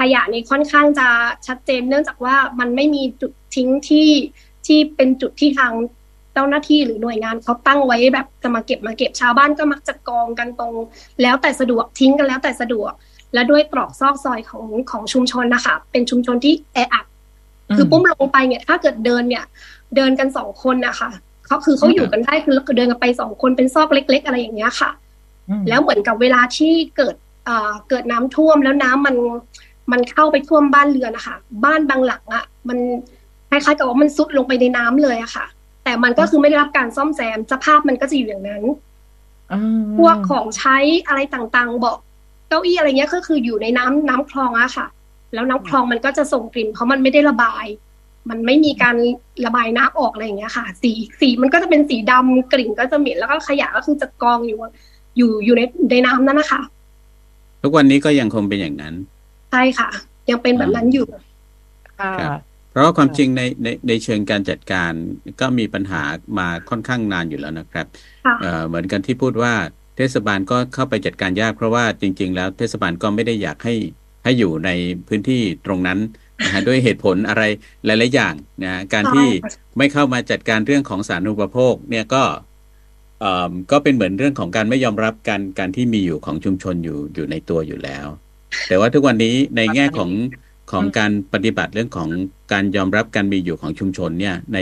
[0.00, 1.08] ขยะนี่ค่อนข้างจะ
[1.46, 4.08] ชัดเจน เนื่องจากว่ามันไม่มีจุดทิ้งที่
[4.66, 5.72] ที่เป็นจุดที่ทาง
[6.32, 10.74] เจ้าหน้าที่หรือหน่วยงานเขาตั้งไว้แบบจะมาเก็บมาเก็บชาวบ้านก็มักจะกองกันตรง
[11.22, 12.92] แล้วแต่สะดวกทิ้งกันแล้วแต่สะดวก
[13.34, 17.04] และด้วยตรอกซอกซอยของของชุมชนนะคะ เป็นชุมชนที่แออัด
[17.76, 19.44] คือปุ้มลงไปเนี่ย ถ้าเกิดเดินเนี่ย
[19.96, 21.10] เดินกันสองคนนะคะ
[21.46, 24.90] เขาคือเขาอยู่กันได้คือเดินกันไปสองคนเป็นซอกเล็ก ๆ อะไรอย่างเงี้ยค่ะ
[25.68, 27.14] แล้วเหมือนกับเวลาที่เกิด
[27.88, 29.16] เกิดน้ำท่วมแล้วน้ำมัน
[29.92, 32.78] มันเข้าไปท่วมบ้านเรือนนะคะบ้านบางหลังอะ่ะ มัน
[33.50, 35.44] คล้ายๆกับว่ามันซุดลงไปในน้ำเลยอะค่ะ
[35.84, 38.62] แต่มันก็คือไม่ได้รับการซ่อมแซมสภาพมันก็จะอยู่อย่างนั้น
[39.98, 40.76] พวกของใช้
[41.06, 41.98] อะไรต่างๆบอก
[42.48, 44.86] เก้าอี้อะไรเงี้ยก็คืออยู่ในน้ำน้ำคลองอะค่ะ
[45.34, 47.66] แล้วน้ำคลองมันก็จะส่งกลิ่นเพราะมันไม่ได้ระบาย
[48.30, 48.96] มันไม่มีการ
[49.46, 50.90] ระบายน้ำออกอะไรอย่างเงี้ยค่ะ สี
[51.20, 54.58] สีมันก็จะเป็นสีดำกลิ่นก็จะเหม็นแล้วก็ขยะก็คือจะกองอยู่
[55.16, 56.60] อยู่อยู่ในในน้ำนั่นนะคะ
[57.62, 58.94] ทุกวันนี้ก็ยังคงเป็นอย่างนั้น
[59.50, 59.88] ใช่ค่ะ
[60.30, 61.06] ยังเป็นแบบนั้นอยู่
[62.00, 62.40] ครับ
[62.70, 64.92] เพราะว่าความจริงในในในเชิงการจัดการ
[65.40, 66.02] ก็มีปัญหา
[66.38, 67.86] มาค่อนข้างนานอยู่แล้วนะครับ
[68.66, 69.52] เหมือนกันที่พูดว่า
[69.96, 73.74] เทศบาลก็เข้าไปจัดการยากเพราะว่าจริง ๆ แล้วเทศบาลก็ไม่ได้อยากให้
[74.24, 74.70] ให้อยู่ใน
[75.08, 75.98] พื้นที่ตรงนั้น
[76.44, 77.42] นะฮะด้วยเหตุผลอะไร
[77.84, 78.34] หลาย ๆ อย่าง
[78.64, 79.28] นะการที่
[79.78, 82.22] ไม่เข้ามาจัดการเรื่องของสาธารณูปโภคเนี่ยก็
[83.70, 88.06] ก็เป็นเหมือนเรื่องของการไม่ยอมรับการการที่มีอยู่ของชุมชนอยู่อยู่ในตัวอยู่แล้ว
[88.68, 90.10] แต่ว่าทุกวันนี้ในแง่ของ
[90.72, 92.08] ของการปฏิบัติเรื่องของ
[92.52, 94.58] การยอมรับการมีอยู่ของชุมชนเนี่ยใน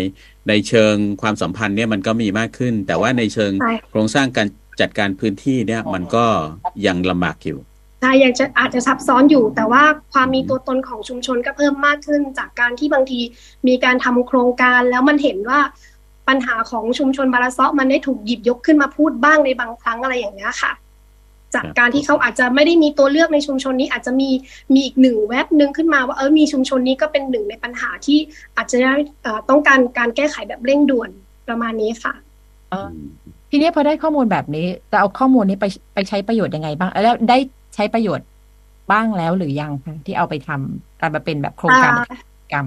[0.48, 3.52] ในเชิงความสัมพันธ์เนี่ยมันก็มีมากขึ้น แต่ว่าในเชิง
[3.90, 4.48] โครงสร้างการ
[4.80, 6.24] จัดการพื้นที่เนี่ยมันก็
[6.86, 7.58] ยังลำบากอยู่
[8.00, 13.20] ใช่ยังจะอาจจะซับซ้อนอยู่ แต่ว่าความมีตัวตนของชุมชนก็เพิ่มมากขึ้น จากการที่บางที
[13.68, 15.60] มีการทำโครงการแล้วมันเห็นว่า
[16.28, 20.72] ปัญหาของชุมชนบาราซาะมันได้ถูกหยิบยกขึ้นมาพูดบ้างในบางครั้งอะไรอย่างเงี้ยค่ะ
[21.54, 24.30] จากการที่เขาอาจจะไม่ได้มีตัวเลือกในชุมชนนี้ อาจจะมี
[24.74, 28.18] มีอีกหนึ่งแวบหนึ่งขึ้นมาว่าเออมีชุมชนนี้ก็เป็นหนึ่งในปัญหาที่
[28.56, 28.76] อาจจะ
[29.50, 31.10] ต้องการการแก้ไขแบบเร่งด่วน
[31.48, 32.12] ประมาณนี้ค่ะ
[33.54, 37.38] ทีนี้พอได้ข้อมูลแบบนี้จะเอาข้อมูลนี้ไปไปใช้ประโยชน์ยังไงบ้าง แล้วได้
[37.74, 38.26] ใช้ประโยชน์
[38.92, 41.92] บ้างแล้วหรือยังคะที่เอาไปทำการมาเป็นแบบโครงการ
[42.52, 42.66] กรรม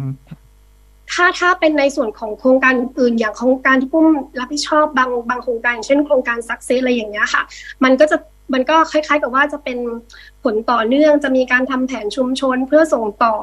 [1.13, 4.07] ถ้าถ้าเป็นในส่วนของโครงการอื่นอย่างโครงการที่ปุ้ม
[4.39, 7.43] รับผิดชอบบางบางโครงการเช่นโครงการซักเซสอะไรอย่างเงี้ยค่ะ
[7.83, 8.17] มันก็จะ
[8.53, 9.77] มันก็คล้าย ๆ กับว่าจะเป็น
[10.43, 13.35] ผลต่อเนื่องจะมีการทำแผนชุมชนเพื่อส่งต่อ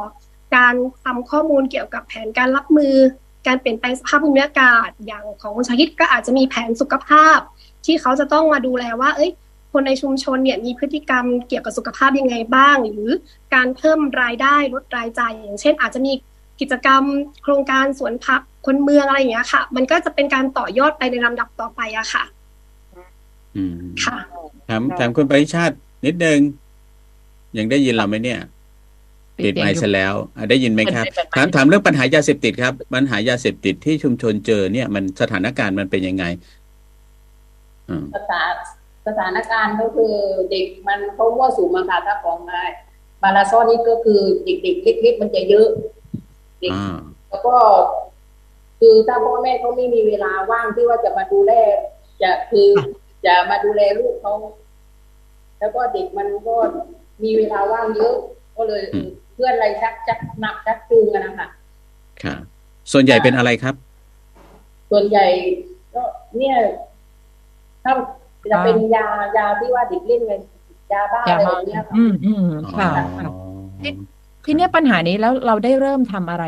[0.56, 0.74] การ
[1.04, 2.94] ทำข้อมูลเกี่ยวกับแผนการรับมือ
[3.46, 7.38] การเปลี่ยนแปลงสภาพภูมิอากาศอย่างของชาคิดก็อาจจะมีแผนสุขภาพ
[7.84, 9.30] ที่เขาจะต้องมาดูแลว่า เอ้ย
[9.72, 13.10] คนในชุมชนเนี่ยมีพฤติกรรมเกี่ยวกับสุขภาพยังไงบ้าง หรือ
[13.54, 16.12] การเพิ่มรายได้ลดรายจ่าย อย่างเช่น อาจจะมี
[16.60, 17.02] กิจกรรม
[17.42, 22.24] โครงการสวนพักคนเมืองอะไรอย่างเงี้ยค่ะ มันก็จะเป็นการต่อยอดไปในลำดับต่อไปอะค่ะ
[23.56, 24.18] อืมค่ะ
[24.68, 25.76] ถามถามคุณปริชาติ
[26.06, 26.38] นิดนึง
[27.58, 28.40] ยังได้ยินเราไหมเนี่ย
[29.38, 36.24] ปิดไมค์ซะแล้วอะได้ยินไหมครับเปิดไมค์ถามถามเรื่องปัญหายาเสพติดครับ ปัญหายาเสพติดที่ชุมชนเจอเนี่ย มันสถานการณ์มันเป็นยังไง
[37.88, 38.52] อืมสถาน
[39.06, 40.14] สถานการณ์ก็คือ
[40.50, 42.60] เด็กมันเขามั่วสุมอะค่ะถ้าของมา
[43.22, 45.68] มาราซอนนี่ก็คือเด็กๆเล็กๆมันจะเยอะ
[46.60, 46.96] เด็กอ่า
[47.28, 47.56] แล้วก็
[48.80, 51.52] คือถ้าพ่อแม่เขาไม่มีเวลาว่างที่ว่าจะมาดูแล
[52.22, 52.68] จะคือ
[53.26, 54.34] จะมาดูแลลูกเขา
[55.58, 56.56] แล้วก็เด็กมันก็
[57.22, 58.14] มีเวลาว่างเยอะ
[58.56, 61.48] ก็เลยเออเพื่อนอะไรชักชักหนักชักจูงกันนะคะ
[62.22, 62.40] ครับ
[62.92, 63.74] ส่วนใหญ่เป็นอะไรครับ
[64.90, 65.26] ส่วนใหญ่
[65.94, 66.02] ก็
[66.36, 66.56] เนี่ย
[67.84, 67.92] ถ้า
[68.50, 70.40] จะเป็นยายาที่ว่าเด็กเล่นกัน
[70.92, 72.46] ยาบ้าอย่าอะไรมาแบบเนี้ยค่ะอืมอืม
[72.78, 73.30] ค่ะอ๋อค่ะ
[74.44, 76.44] ทีเนี้ยปัญหานี้แล้วเราได้เริ่มทำอะไร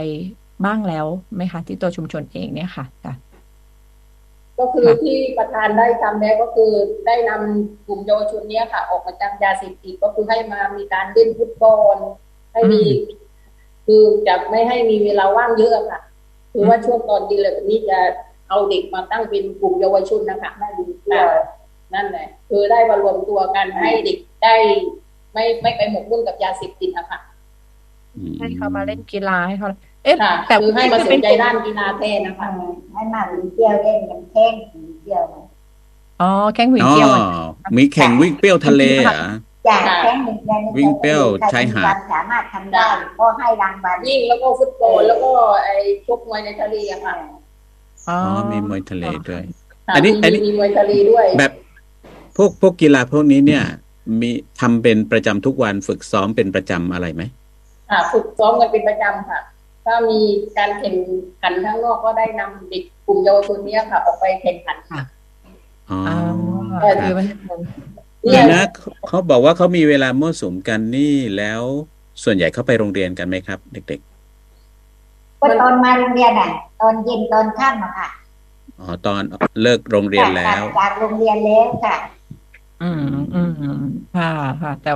[0.65, 3.15] บ้างแล้วไหมคะ ที่ตัวชุมชนเองเนี่ยค่ะค่ะ
[4.59, 6.73] ก็คือค่ะที่ประธานได้ทำแล้วก็คือ
[7.07, 11.97] ได้นำกลุ่มเยาวชนเนี้ยค่ะ ออกมาจากยาเสพติดก็คือให้มามีการเล่นฟุตบอล
[12.55, 12.83] ให้มี
[13.87, 16.01] คือจะไม่ให้มีเวลาว่างเยอะค่ะ
[16.53, 17.99] คือว่าช่วงตอนดีเลยแบบนี้จะ
[18.49, 21.25] เอาเด็กมาตั้งเป็นกลุ่มเยาวชนนะคะไม่ดีค่ะ
[21.95, 24.55] นั่นแหละคือได้มารวมตัวกันให้เด็กได้
[25.33, 27.19] ไม่ไม่ไปหมกมุ่นกับยาเสพติดนะคะ
[28.17, 29.69] อืมให้เขามาเล่นกีฬาให้เขา
[30.05, 32.49] เอ๊ะค่ะแต่คือให้มาสเป็นใจด้านกีฬาแทนนะคะ
[32.93, 35.45] ให้มาวิ่งเที่ยวเล่นกันแข่งวิ่งเที่ยวนะ
[36.21, 37.21] อ๋อแข้งหุยอ๋อเกี่ยวอะ
[37.77, 39.23] มีแข่งวิ่งเปรี้ยวทะเลเหรอ
[39.69, 42.89] จากค่ะแข่งหนึ่งเดือนหนึ่วิ่งเปรี้ยวชายหาดใครมีควมสามารถทำได้
[43.19, 45.31] ก็ให้รางวัลยิ่งแล้วก็ฟุตบอลแล้วก็
[45.65, 47.15] ไอ้ชกมวยในทะเลอะค่ะ
[48.09, 49.43] อ๋ออ๋อมีมวยทะเลด้วย
[49.89, 51.53] ค่ะอันนี้มีอันนี้มีมวยทะเลด้วย แบบ
[52.37, 53.65] พวกพวกกีฬาพวกนี้เนี่ย
[54.21, 57.23] มีทำเป็นประจำทุกวันฝึกซ้อมเป็นประจำอะไรไหม
[57.91, 59.41] ค่ะ ฝึกซ้อมกันเป็นประจำค่ะ
[59.85, 60.21] ถ้ามี
[60.57, 60.97] การแข่ง
[61.43, 65.01] ขันข้างนอกก็ได้นำเด็กกลุ่มเยาวชนเนี้ยค่ะ ออกไปแข่งขันค่ะ
[65.91, 66.15] อ๋ออ๋อ
[66.71, 67.27] คคืรัอบมัน
[68.31, 68.63] เดี๋ยวนะ
[69.09, 71.63] เขาบอกว่าเขามีเวลามั่วสุมกันนี่แล้ว
[72.23, 74.01] ส่วนใหญ่เขาไปโรงเรียนกันไหมครับ เด็ก
[75.41, 76.51] ก็ตอนมาโรงเรียนอะ
[76.81, 79.23] ตอนเย็นตอนค่ำอะค่ะๆอ๋อตอน
[79.63, 81.97] เลิกโรงเรียนแล้วจากจากโรงเรียนแล้วค่ะ
[82.83, 83.03] อืม
[83.35, 83.81] อืมอืม
[84.17, 84.31] ค่ะ
[84.63, 84.93] ค่ะ แต่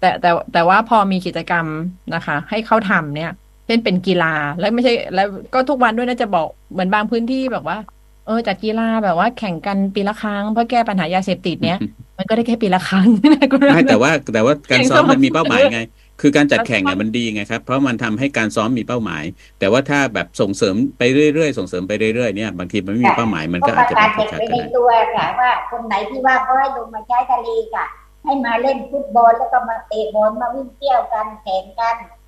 [0.00, 1.66] แต่แต่แต่ว่าพอมีกิจกรรม
[2.14, 3.30] นะคะ ให้เขาทำเนี่ย
[3.66, 7.78] เช่นเป็นกีฬาแล้วไม่ใช่ แล้วก็ทุกวันด้วยนะจะบอกเหมือนบางพื้นที่แบบว่า
[8.26, 11.78] เออจัดกีฬาแบบว่าแข่งกันปีละครั้งเพื่อแก้ปัญหายาเสพติดเนี้ย
[12.18, 15.80] มันก็ได้แค่ปีละครั้งนะคุณไม่แต่ว่าแต่ว่าการซ้อมแข่งสม่ำมันมีเป้าหมายไง
[16.20, 19.24] คือการจัดแข่งแล้วเนี่ยมันดีไงครับ เพราะมันทำให้การซ้อมมีเป้าหมาย
[19.58, 21.02] แต่ว่าถ้าแบบส่งเสริมไป
[21.34, 27.84] เรื่อยๆส่งเสริมไปเรื่อยๆเนี่ยบางทีมันไม่มีเป้าหมายมันก็อาจจะปเป็ระนกาศขัเด็ดกขัดไว้กันในได้ตัวค่ะว่าคนไหนที่ว่าเขาให้ลงมาใช้ทะเลค่ะ
[28.24, 32.25] ให้มาเล่นฟุตบอลแล้วก็มาเตะบอลมาวิ่งเที่ยวกันแข่งกันอ่า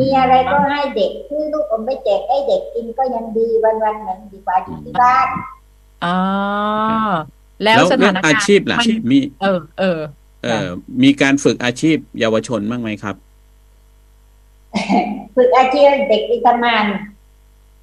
[0.00, 5.28] มีอะไรก็ให้เด็กซื้อลูกอมไปแจกให้เด็กกินก็ยังดีวันๆเหมือนดีกว่าอยู่ที่บ้าน
[6.04, 6.18] อ๋อ
[7.64, 9.98] แล้วแล้วสเรื่ถาองนการณ์อาชีพล่ะมันมีเออ เออ
[10.42, 10.68] เอ่อ
[11.02, 13.16] มีการฝึกอาชีพเยาวชนบ้างไหมครับ
[15.36, 16.84] ฝึกอาชีพเด็กไปทำงาน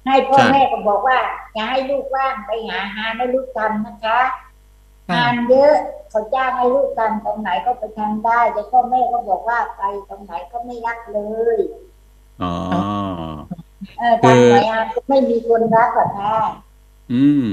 [0.06, 1.18] ให้พ่อใช่แม่ก็บอกว่า
[1.54, 4.18] อย่าให้ลูกว่างไปหาหาให้ลูกทำนะคะค่ะ
[5.12, 5.74] งานเยอะ
[6.10, 11.18] เขาจ้างให้ลูกทำตรงไหนก็ไปทำได้แต่พ่อแม่ก็บอกว่าไปตรงไหนก็ไม่รักเล
[11.54, 11.56] ย
[12.42, 12.54] อ๋อ
[13.98, 16.34] เออทำไหนอะไม่มีคนรักหรอกค่ะ
[17.12, 17.46] อืม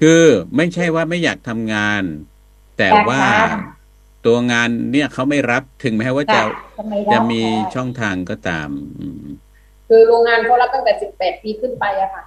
[0.00, 0.22] คือ
[0.56, 2.02] ไม่ใช่ว่าไม่อยากทำงาน
[2.78, 3.54] แต่ว่าอยากท
[4.26, 6.40] ตัวงานเนี่ยเขาไม่รับถึงแม้ว่าจะ
[6.76, 9.26] ทำไมรักจะมีค่ะช่องทางก็ตามอืม
[9.88, 12.22] คือโรงงานเขารับตั้งแต่สิบแปดปีขึ้นไปอะค่ะ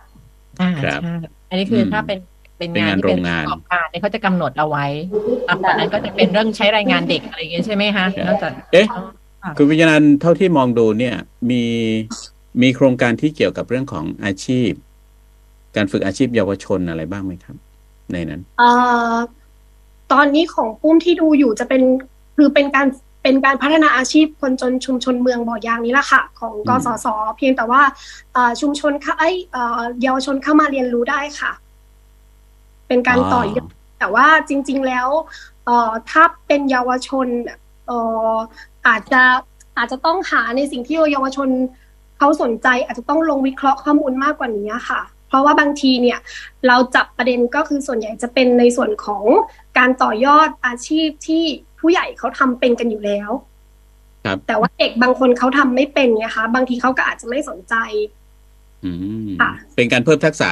[0.61, 1.15] อ่าครับใช่
[1.49, 2.17] อันนี้คืออมถ้าเป็น
[2.59, 4.85] เป็นเป็นานงางนที่โรเป็นงงานประกอบการเนี่ยเขาจะกำหนดเอาไว้
[5.47, 8.87] อะตอนนั้นก็จะเป็นเรื่องใช้แรงงานเด็กอะไรอย่างเงี้ยใช่ไหมคะนอกจากเอ๊ะ
[9.43, 11.15] ค่ะคุณวิญญาณเท่าที่มองดูเนี่ย
[11.49, 11.63] มี
[12.61, 14.69] มีโครงการที่เกี่ยวกับเรื่องของอาชีพ
[15.75, 17.55] การฝึกอาชีพเยาวชนอะไรบ้างไหมครับ
[18.13, 18.69] ในนั้นเอ่
[19.13, 19.15] อ
[20.11, 21.81] ตอนนี้ของปุ้มที่ดูอยู่จะเป็น
[22.37, 22.87] คือเป็นการ
[23.23, 27.07] เป็นการพัฒนาอาชีพคนจนชุมชนเมืองบ่อยางนี้แหละค่ะ ของอืมกสศ
[27.37, 27.81] เพียงแต่ว่า
[28.33, 31.51] เอ่อชุมชนเข้าไอยเอ่อเยาวชนเข้ามาเรียนรู้ได้ค่ะ
[32.89, 33.69] เป็นการต่อยอด
[33.99, 35.07] แต่ว่าจริง ๆแล้ว
[35.65, 37.27] เอ่อถ้าเป็นเยาวชน
[37.87, 37.99] เอ่
[38.31, 38.35] อ
[38.87, 39.23] อาจจะ
[39.77, 41.49] อาจจะต้องหาในสิ่งที่เยาวชน
[42.17, 46.19] เขาสนใจ อาจจะต้องลงวิเคราะห์ข้อมูลมากกว่านี้ค่ะ เพราะว่าบางทีเนี่ย
[46.67, 49.23] เราจับประเด็นก็คือส่วนใหญ่จะเป็นในส่วนของ
[49.77, 51.43] การต่อยอดอาชีพที่
[51.79, 53.29] ผู้ใหญ่เขาทำเป็นกันอยู่แล้ว
[54.25, 57.75] ครับแต่ว่าเด็กบางคนเขาทำไม่เป็นไงคะบางทีเขาก็อาจจะไม่สนใจ
[58.85, 58.91] อื
[59.25, 60.49] มค่ะเป็นการเพิ่มทักษะ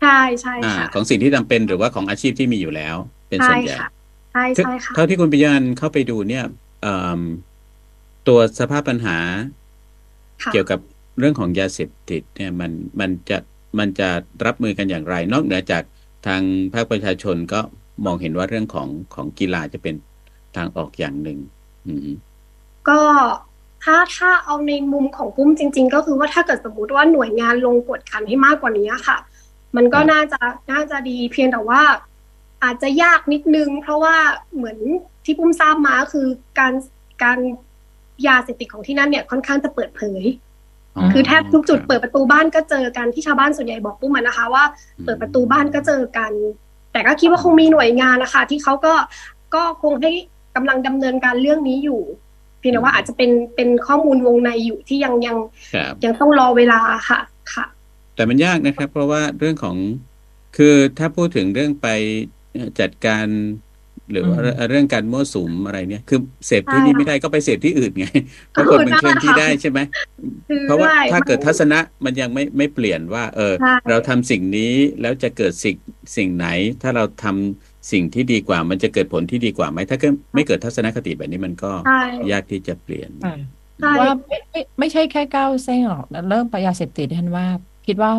[0.00, 2.96] ใช่ใช่อ่าค่ะของสิ่งที่จำเป็นหรือว่าของอาชีพที่มีอยู่แล้ว
[3.28, 3.86] เป็นส่ใช่วนใหญ่ค่ะ
[4.32, 6.44] ใช่ใช่ค่ะเท่าที่คุณปิยานเข้าไปดูเนี่ย
[6.82, 7.20] เอิ่ม
[8.28, 9.18] ตัวสภาพปัญหา
[10.44, 10.80] ค่ะเกี่ยวกับ
[11.18, 13.38] เรื่องของยาเสพติดเนี่ยมันมันจะ
[13.78, 14.08] มันจะ
[14.46, 15.82] รับมือกันอย่างไร นอกเหนือจาก
[16.26, 16.42] ทาง
[16.74, 17.60] ภาคประชาชนก็
[18.04, 19.94] มองเห็นว่าเรื่องของของกีฬาจะเป็น
[20.56, 21.38] ทางออกอย่างหนึ่ง
[21.86, 22.08] อืม
[22.88, 23.00] ก็
[23.84, 29.16] ถ้าถ้าเอาในมุมของปุ้มจริง ๆ ก็คือว่าถ้าเกิดสมมติว่าหน่วยงานลงกวดขันให้มากกว่านี้ค่ะ
[29.76, 30.40] มันก็ครับน่าจะ
[30.72, 31.82] น่าจะดีเพียงแต่ว่า
[32.64, 34.16] อาจจะยากนิดนึง เพราะว่า
[34.56, 34.78] เหมือน
[35.24, 36.26] ที่ปุ้มทราบมาคือ
[36.58, 36.72] การ
[37.22, 37.38] การ
[38.26, 40.22] ยาเสพติดของที่นั่นเนี่ยค่อนข้างจะเปิดเผย
[41.12, 44.64] คือแทบทุกจุดเปิดประตูบ้านก็เจอกันที่ชาวบ้านส่วนใหญ่บอกปุ้มอะนะคะ ว่า
[45.04, 46.32] เปิดประตูบ้านก็เจอกัน
[46.92, 48.94] แต่ก็คิดว่าคงมีหน่วยงานนะคะ ที่เขาก็
[49.54, 50.12] ก็คงให้
[50.56, 52.00] กำลังดำเนินการเรื่องนี้อยู่
[52.58, 55.36] เพียงแต่ว่าอาจจะเป็นเป็นข้อมูลวงในอยู่ที่ยังยัง
[55.74, 57.20] ครับยังต้องรอเวลาค่ะ
[57.52, 57.64] ค่ะ
[58.16, 59.76] แต่มันยากนะครับ เพราะว่าเรื่องของ
[60.56, 61.88] คือถ้าพูดถึงเรื่องไป
[62.80, 63.26] จัดการ
[64.12, 68.06] หรือว่าอืมเรื่องการมั่วสุมอะไรเนี่ย คือเสพที่ใช่นี่ไม่ได้ก็ไปเสพที่อื่นไง
[68.50, 69.78] เพราะคนมันเคลื่อนที่ได้ใช่ไหม
[70.48, 75.76] คือเพราะว่าได้ถ้าเกิดมันทัศนะมันยังไม่ไม่เปลี่ยนว่า เออใช่เราทำสิ่งนี้แล้วจะเกิดสิ่ง
[76.16, 76.48] สิ่งไหน
[76.82, 82.02] ถ้าเราทำสิ่งที่ดีกว่า มันจะเกิดผลที่ดีกว่าไหมถ้าเกิดไม่เกิดทัศนคติแบบนี้มันก็ใช่
[82.32, 83.36] ยากที่จะเปลี่ยนค่ะ
[83.80, 87.46] ใช่ว่าไม่ไม่ไม่ใช่แค่ก้าวเส้นหรอกเรื่องปยาเสพติดท่านว่า
[87.86, 88.10] คิดว่า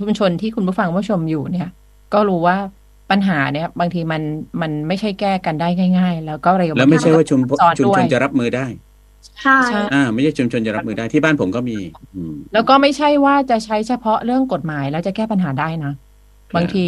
[0.00, 1.68] ชุมชนที่คุณผู้ฟังผู้ชมอยู่เนี่ย
[2.14, 2.56] ก็รู้ว่า
[3.10, 4.22] ปัญหาเนี่ย บางทีมัน
[4.60, 5.68] มันไม่ใช่แก้กันได้
[5.98, 8.66] ง่าย ๆ แล้วก็เร็วแล้วไม่ใช่ว่าชุมซับซ้อนชุมด้วชยนจะรับมือได้
[9.42, 11.76] ใช่ใช่อ่าไม่ใช่ชุมชนจะรับมือได้ที่บ้านผมก็มี
[12.14, 15.92] อืมแล้วก็ไม่ใช่ว่าจะใช้เฉพาะเรื่องกฎหมายแล้วจะแก้ปัญหาได้นะ
[16.56, 16.84] บางที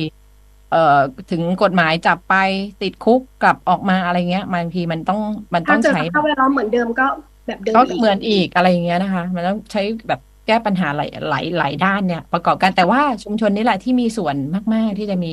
[0.70, 0.98] เอ่อ
[1.30, 2.34] ถึงกฎหมายจับไป
[2.82, 5.20] ติดคุกกลับออกมาอะไรเงี้ยบางทีมันต้อง
[5.55, 7.07] มันต้ถ้าองเจอใช้สภาพแวดล้อมเหมือนเดิมก็
[7.46, 14.36] แบบเดิมก็อีกเหมือนอีกอะไรอย่างเงี้ยนะคะ มันต้องใช้แบบแก้ปัญหาหลายหลายหลายด้านเนี่ยประกอบกันแต่ว่าชุมชนนี่แหละที่มีส่วน
[14.74, 15.32] มาก ๆ ที่จะมี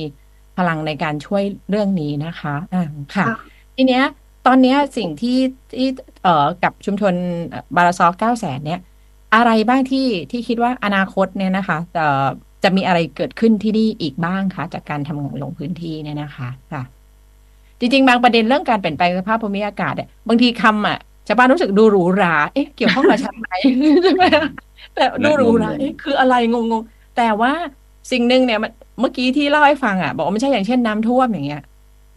[0.56, 3.36] พลังในการช่วยเรื่องนี้นะคะอ่าค่ะค่ะ
[3.76, 4.04] ทีเนี้ย
[4.46, 5.38] ตอนเนี้ยสิ่งที่
[5.76, 5.88] ที่
[6.22, 7.14] เอ่อกับชุมชน
[7.76, 8.80] บาราซอฟเก้าแสนเนี่ย
[9.34, 12.26] อะไรบ้างที่ที่คิดว่าอนาคตเนี่ยนะคะเอ่อ
[12.64, 16.82] จะมีอะไรเกิดขึ้นที่นี่อีกบ้างคะจากการทำงานลงพื้นที่เนี่ยนะคะค่ะ
[17.78, 23.48] จริง ๆ บางประเด็นเรื่องการเปลี่ยนแปลงสภาพภูมิอากาศเนี่ยบางทีคำอะชาวบ้านรู้สึกดูหรูหรา เอ๊ะ เกี่ยวข้องกับฉันไหม
[24.02, 24.24] ใช่ไหม
[24.94, 27.52] แต่ดูหรูหราเอ๊ะคืออะไรงงๆแต่ว่า
[28.12, 31.62] สิ่งหนึ่งเนี่ยมันเมื่อกี้ที่เล่าให้ฟังอะ บอกว่าไม่ใช่อย่างเช่นน้ำท่วมอย่างเงี้ย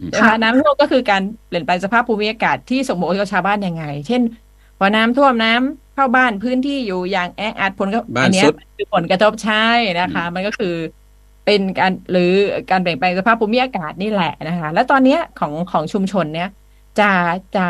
[0.00, 4.22] อืมนะคะน้ำท่วมก็คือการเปลี่ยนแปลงสภาพภูมิอากาศที่ส่งผลกับชาวบ้านยังไง เช่น
[4.78, 9.66] พอน้ำท่วมน้ำเข้าบ้านพื้นที่อยู่อย่างแออัดผลก็บ้านอัเนี้ยสุดคือผลกระทบใช่
[10.00, 10.74] นะคะ มันก็คือ
[11.44, 12.32] เป็นการหรือ
[12.70, 16.48] การเปลี่ยนแปลงสภาพภูมิอากาศนี่แหละนะคะ แล้วตอนเนี้ยของของชุมชนเนี้ย
[17.00, 17.10] จะ
[17.56, 17.66] จะ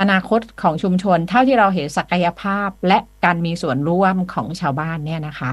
[0.00, 5.50] อนาคตของชุมชน เท่าที่เราเห็นศักยภาพและการมีส่วนร่วมของชาวบ้านเนี่ยนะคะ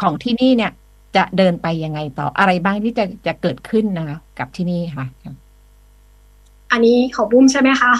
[0.00, 0.72] ของที่นี่เนี่ย
[1.16, 5.06] จะเดินไปยังไงต่ออะไรบ้างที่จะจะเกิดขึ้นนะคะกับที่นี่ค่ะ
[6.72, 7.92] อันนี้ของบุ้มใช่ไหมคะ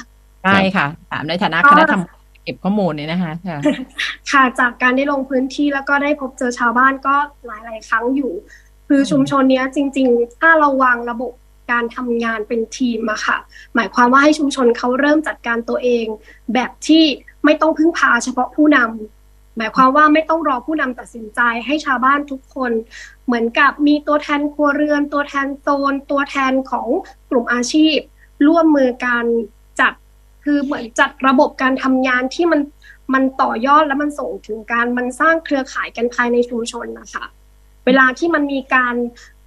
[0.45, 3.59] ได้ค่ะถามในฐานะก็คณะทำเก็บข้อมูลเนี่ยนะคะค่ะ
[4.33, 7.15] ค่ะจากการได้ลงพื้นที่แล้วก็ได้พบเจอชาวบ้านก็
[7.47, 8.33] หลาย ๆ ครั้งอยู่
[8.89, 11.33] คือชุมชนเนี้ยจริง ๆ ถ้าเราวางระบบ
[11.71, 13.39] การทำงานเป็นทีมอะค่ะ
[13.75, 16.07] หมายความว่าให้ชุมชนเขาเริ่มจัดการตัวเอง
[16.55, 17.05] แบบที่
[17.45, 22.73] ไม่ต้องพึ่งพาเฉพาะผู้นำหมายความว่าไม่ต้องรอผู้นำตัดสินใจให้ชาวบ้านทุกคน
[23.27, 26.89] เหมือนกับมีตัวแทนครัวเรือน ตัวแทนโซน ตัวแทนของ
[27.31, 27.97] กลุ่มอาชีพ
[28.47, 29.27] ร่วมมือการ
[29.81, 29.93] จัด
[30.45, 32.61] คือเหมือนจัดระบบการทำงานที่มัน
[33.15, 37.25] มันต่อยอดและมันส่งถึงการมันสร้างเครือข่ายกันภายในชุมชนนะคะ
[37.87, 38.95] เวลาที่มันมีการ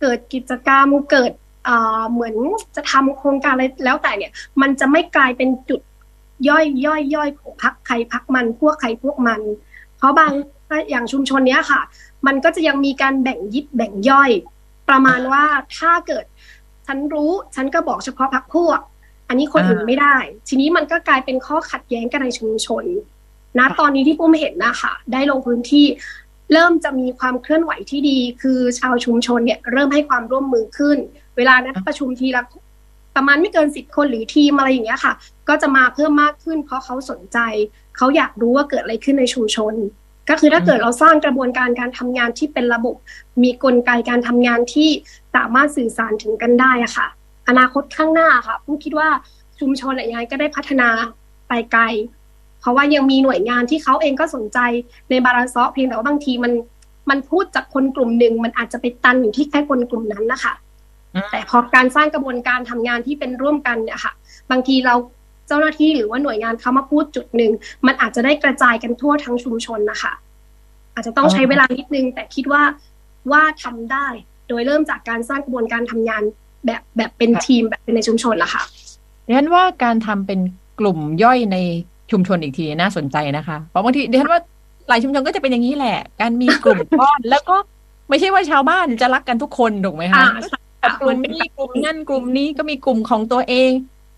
[0.01, 1.31] เกิดกิจกรรมเกิด
[1.69, 2.35] เอ่อเหมือน
[2.75, 5.81] จะทำโครงการอะไรแล้วแต่เนี่ย มันจะไม่กลายเป็นจุด
[6.49, 9.41] ย่อยย่อยย่อยของพักใครพักมันพวกใครพวกมัน
[9.97, 10.31] เพราะบาง
[10.89, 11.81] อย่างชุมชนเนี้ยค่ะ
[12.27, 14.31] มันก็จะยังมีการแบ่งยิบแบ่งย่อย
[14.89, 15.43] ประมาณว่า
[15.77, 16.25] ถ้าเกิด
[16.87, 18.79] ฉันรู้ฉันก็บอกเฉพาะพักพวก
[19.27, 20.17] อันนี้คนอื่นอ่าไม่ได้
[20.47, 22.83] ทีนี้มันก็กลายเป็นข้อขัดแย้งกันในชุมชน
[23.57, 25.85] นะตอนนี้ที่ปุ้มเห็นนะคะได้ลงพื้นที่
[26.53, 30.97] เริ่มจะมีความเคลื่อนไหวที่ดี คือชาวชุมชนเนี่ยเริ่มให้ความร่วมมือขึ้น
[31.39, 32.43] เวลานัดประชุมทีละ
[33.15, 35.13] ประมาณไม่เกินสิบคนหรือทีมอะไรอย่างเงี้ยค่ะ
[35.49, 37.37] ก็จะมาเพิ่มมากขึ้น เพราะเขาสนใจ
[37.97, 39.73] เขาอยากรู้ว่าเกิดอะไรขึ้นในชุมชน
[40.29, 42.95] ก็คือถ้าเกิดเราสร้างกระบวนการการทำงานที่เป็นระบบ
[43.43, 44.89] มีกลไกการทำงานที่
[45.35, 47.07] สามารถสื่อสารถึงกันได้อะค่ะ
[47.49, 49.09] อนาคตข้างหน้าค่ะปุ้มคิดว่า
[49.59, 50.89] ชุมชนอะไรยังไงก็ได้พัฒนา
[51.47, 51.83] ไปไกล
[52.59, 54.59] เพราะว่ายังมีหน่วยงานที่เขาเองก็สนใจ
[55.09, 56.53] ในบาลานซ์ซอฟต์เพียงแต่ว่าบางทีมัน
[57.09, 60.53] มันพูดจากคนกลุ่มหนึ่งมันอาจจะไปตันอยู่ที่แค่คนกลุ่มนั้นนะคะ
[61.31, 64.13] แต่พอการสร้างกระบวนการทำงานที่เป็นร่วมกันเนี่ยค่ะ
[64.51, 64.95] บางทีเรา
[65.47, 67.51] เจ้าหน้าที่หรือว่าหน่วยงานเขามาพูดจุดหนึ่ง
[67.85, 70.13] มันอาจจะได้กระจายกันทั่วทั้งชุมชนนะคะ
[70.93, 72.63] อาจจะต้องใช้เวลานิดนึง แต่คิดว่า
[73.31, 74.07] ว่าทำได้
[74.47, 76.23] โดยเริ่มจากการสร้างกระบวนการทำงาน
[76.65, 78.63] แบบแบบเป็นทีมแบบเป็นในชุมชนละค่ะ
[79.27, 80.39] ดิฉันว่าการทำเป็น
[80.79, 81.57] กลุ่มย่อยใน
[82.11, 84.41] ชุมชนอีกทีน่าสนใจนะคะ เพราะบางทีดิฉันว่า
[84.89, 87.55] หลายชุมชนก็จะเป็นอย่างนี้แหละ การมีกลุ่มก้อนแล้วก็
[88.09, 90.23] ไม่ใช่ว่าชาวบ้านจะรักกันทุกคนถูกไหมคะ
[90.81, 93.71] อ่ากลุ่มนี้กลุ่มนั่นกลุ่มนี้ก็มีกลุ่มของตัวเอง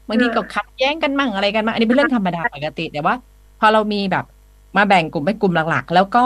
[0.07, 3.15] บางทีก็ขัดแย้งกันมั่งอะไรกันมั่งอันนี้เป็นเรื่องธรรมดาปกติแต่ว่า
[3.59, 4.25] พอเรามีแบบ
[4.77, 6.25] มาแบ่งกลุ่มเป็นกลุ่มหลักๆ แล้วก็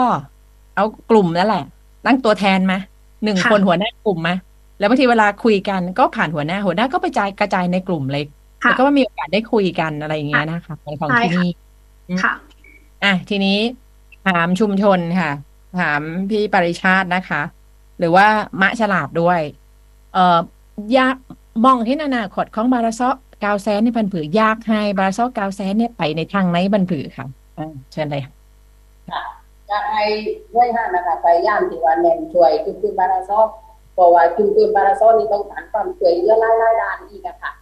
[0.76, 1.64] เอากลุ่มนั่นแหละ
[2.06, 2.78] ตั้งตัวแทนมา
[3.24, 4.34] หนึ่งค่ะคนหัวหน้ากลุ่มมา
[4.78, 8.26] แล้วบางทีเวลาคุยกันก็ผ่านหัวหน้าหัวหน้าก็ไปจ่ายกระจายในกลุ่มเล็ก
[8.62, 11.46] ค่ะแล้วก็มีโอกาสได้คุยกันอะไรอย่างเงี้ยนะคะของของใช่ที่ค่ะ
[12.08, 12.32] นี่ค่ะ
[13.04, 13.58] อะทีนี้
[14.26, 15.30] ถามชุมชนค่ะ
[15.80, 17.42] ถามพี่ปริชาตินะคะ
[17.98, 18.26] หรือว่า
[18.60, 19.65] มะฉลาดด้วยเอ่อ
[20.98, 21.16] ยาก
[21.64, 27.26] มองที่อนาคตของบาราซอกกาวแซนในบันผือยากให้บาราซอกกาวแซนเนี่ยไปในทางไหนบันผือค่ะ
[27.58, 29.22] อ่าเชิญเลยค่ะ
[29.68, 30.04] อยากให้
[30.54, 33.48] ด้วยห้านะคะพยายามที่ว่าเน้นช่วยชุมชนบาราซอก
[33.94, 37.52] เพราะว่าชุมชนบาราซอกนี่ต้องการความช่วยเหลือหลายๆด้านอีกอะค่ะ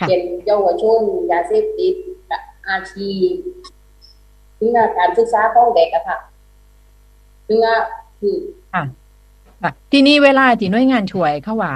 [0.00, 1.94] ค่ะเช่นเยาวชนยาเสพติด
[2.28, 2.38] และ
[2.68, 3.32] อาชีพ
[4.58, 6.18] ถึงการศึกษาของเด็กอะค่ะ
[7.46, 7.76] ถึงว่า
[8.20, 8.36] คือ
[9.66, 11.72] ค่ะทีนี้เวลาที่หน่วยงานช่วยเขาว่า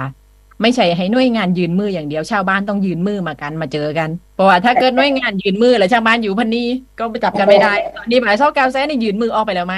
[0.61, 6.67] ไม่ใช่ให้หน่วยงานยืนมืออย่างเดียวชาวบ้านต้องยืนมือมากันมาเจอกันเพราะว่าถ้าเกิดหน่วยงานยืนมือแล้วชาวบ้านอยู่พันนี้
[6.99, 9.75] ก็ไปจับกันไม่ได้ตอนนี้บาราซอกกาวแซนนี่ยืนมือออกไปแล้วไหม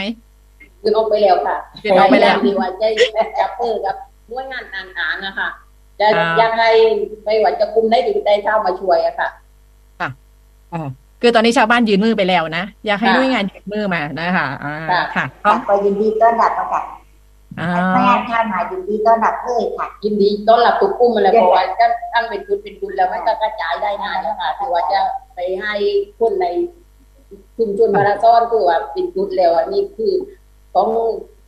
[0.83, 2.87] ยืนออกไปแล้วค่ะยืนออกไปแล้วพยายามที่ว่าจะ
[3.39, 3.95] จับมือกับ
[4.29, 5.49] หน่วยงานต่างๆอะค่ะ
[5.99, 6.63] จะอ่ายังไง
[7.25, 9.29] ไม่ว่าจะกลุ่มได้หรือได้เข้ามาช่วยอะค่ะ
[10.73, 10.89] อ่า
[11.25, 16.81] คือตอนนี้ชาวบ้านยืนมือไปแล้วนะ อยากให้ค่ะหน่วยงานยืนมือมานะคะอ่าค่ะค่ะค่ะก็ยินดีต้อนรับค่ะอ่า
[17.57, 24.99] พนักงานข้ามายินดีต้อนรับเลยค่ะยินดีต้อนรับทุกกลุ่มเลยเพราะว่าจะตั้งเป็นจุดเป็นจุดแล้วมันก็กระจายได้ง่ายแล้วค่ะถือว่าจะ
[25.35, 25.73] ไปให้
[26.19, 26.45] คนใน
[27.57, 30.13] ชุมชนมาราซอนคือว่าเป็นจุดแล้วอันนี้คือ
[30.73, 30.87] ของ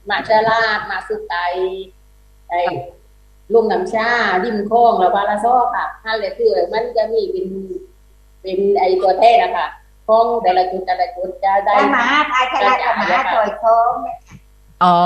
[0.10, 1.36] มาชาลาดมาสุกไต
[2.50, 2.62] ไอ้
[3.54, 4.10] ลุงน้ำชา
[4.44, 7.48] ริมโค้งแล้วบาราซอค่ะนั่นแหละคือมันจะมีเป็น
[8.42, 9.68] เป็นไอ้ตัวแท้นะคะ
[10.08, 13.92] ของแต่ละจุดแต่ละจุดจะได้มาพายชลาดมาซอยทอง
[14.84, 14.98] อ๋อ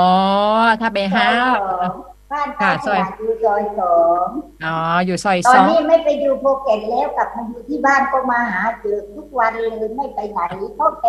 [0.80, 1.92] ถ้าไปซห้าอยสอง
[2.32, 4.26] บ้านพายชลาดอยู่ซอยสอง
[4.64, 10.40] อ๋อ อยู่ซอยตอสนองนี้ไม่ไปอยู่ภูเก็ตแล้วกลับมาอยู่ที่บ้านก็มาหาเจอทุกวันเลยไม่ไปไหน
[10.76, 11.06] เพราะแก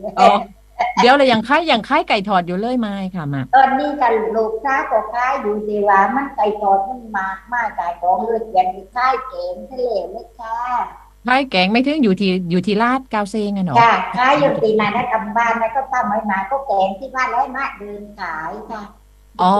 [0.00, 0.28] แล้วอ๋อ
[1.02, 10.60] เดี๋ยวเลยยังค่ายยังค่ายไก่ทอดอยู่เลยไหมค่ะมาตอนนี้กันลูกค้าก็ค้ายอยู่แต่ว่ามันไก่ทอดมันมากมากไก่ของเลยเปลี่ยนไปค่ายเก๋งทะเลไม่ค่ะ
[11.28, 18.82] ค่ายแกงไม่ถึงอยู่ที่อยู่ที่ลาดกาวเซงอะเนาะค่ะค้ายอยู่ตีนานะกำบ้านนะก็ทำไว้มาก็แกงที่บ้านแล้วมาเดินขายค่ะ
[19.42, 19.54] อ๋อ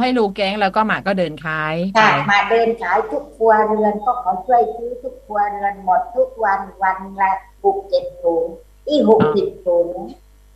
[0.00, 7.30] ให้ลูกแกงแล้วก็หมาก็เดินขายค่ะขายมาเดินขายทุกครัวเรือนก็ขอช่วยซื้อทุกครัวเรือนหมดทุกวันวันละ
[7.64, 8.44] หกเจ็ดถุง
[8.88, 9.88] อีหกสิบถุง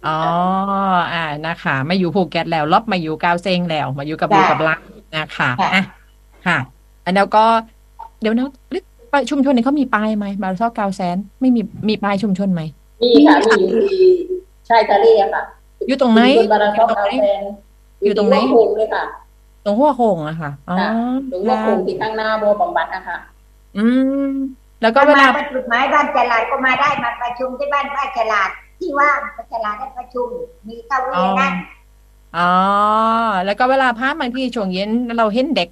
[0.07, 0.19] อ๋อ
[1.13, 4.83] อ่านะคะไม่อยู่ภูเก็ตแล้วลบมาอยู่กาวเซงแล้ว มาอยู่กับค่ะลูกกับหลาน
[5.17, 5.83] นะคะค่ะอะ
[6.47, 6.59] ค่ะ
[7.05, 7.45] อันแล้วก็
[8.21, 8.49] เดี๋ยวนะ
[9.31, 12.63] ชุมชนนี้เขามีป้ายไหมบาร์ซอกกาวแซนไม่มีมีป้ายชุมชนไหม
[13.03, 14.03] มีค่ะมีอยู่ที่
[14.69, 15.43] ชายทะเลอะค่ะ
[15.89, 17.27] อยู่ตรงไหนชุมชนบาราซอกอยู่ตรงกาไหนแฟ
[18.05, 19.05] อยู่ตรงไหนหัวโขงเลยค่ะ
[19.65, 20.91] ตรงหัวโขงอะค่ะอ๋อค่ะ
[21.33, 23.19] ตรงหัวโขงที่ข้างหน้าโบบำบัดนะคะ
[23.77, 23.85] อื
[24.31, 24.33] ม
[24.83, 30.29] แล้วก็ก็เวเวลาลาประชุมไม้บ้านฉลาดก็มาได้มาประชุมที่บ้านบ้านฉลาดที่ว่างบ้านฉลาดได้ประชุม
[30.67, 31.53] มีเก้าอี้นั่ง
[32.37, 32.53] อ๋อ
[33.45, 35.69] แล้วก็เวลาพาบางที่ช่วงเย็นเราเห็นเด็ก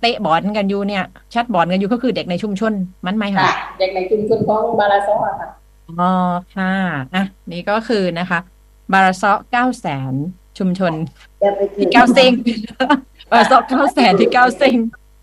[0.00, 1.04] เตะบอลกันอยู่เนี่ย
[1.34, 2.72] ชัดบอลกันอยู่ก็คือเด็กในชุมชน
[3.06, 5.48] มันไหมค่ะคะเด็กในชุมชนของบาราซอกอะค่ะ
[6.00, 6.10] อ๋อ
[6.54, 6.72] ค่ะ
[7.14, 8.38] อะนี่ก็คือนะคะ
[8.92, 10.14] บาราซอเก้าแสน
[10.58, 10.92] ชุมชน
[11.40, 12.32] เดี๋ยวไปถึที่งเก้าเซง
[13.30, 14.76] บาราซอเก้าแสนที่เก้าเซง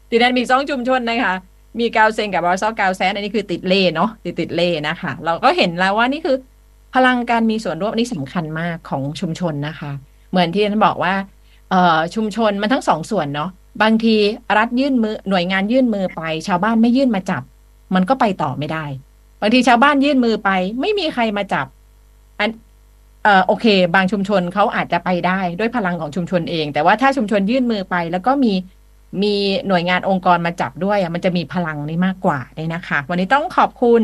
[0.10, 1.36] ทีนั้นมีสองชุมชนนะคะ
[1.80, 6.38] มีเก้าเซงกับบาราซอเก้าแสนอันนี้คือติดเล่เนาะติดติดเล่นะคะ เราก็เห็นแล้วว่านี่คือ
[6.96, 9.92] พลังการมีส่วนร่วมนี่สำคัญมากของชุมชนนะคะ
[10.32, 11.14] เหมือนที่ท่านบอกว่า
[11.70, 13.50] เอ่อชุมชนมันทั้งสองส่วนเนาะ
[13.82, 14.16] บางที
[14.58, 17.44] รัฐยื่นมือหน่วยงานยื่นมือไป ชาวบ้านไม่ยื่นมาจับ
[17.96, 18.86] มันก็ไปต่อไม่ได้
[19.42, 20.50] บางทีชาวบ้านยื่นมือไป
[20.82, 21.66] ไม่มีใครมาจับ
[22.40, 22.50] อัน
[23.24, 23.66] เออโอเค
[23.96, 28.54] บางชุมชนเขาอาจจะไปได้ด้วยพลังของชุมชนเอง แต่ว่าถ้าชุมชนยื่นมือไป แล้วก็มี
[29.24, 29.36] มี
[29.68, 34.02] หน่วยงานองค์กรมาจับด้วยมันจะมีพลังนี้มากกว่าเนี่ยนะคะ วันนี้ต้องขอบคุณ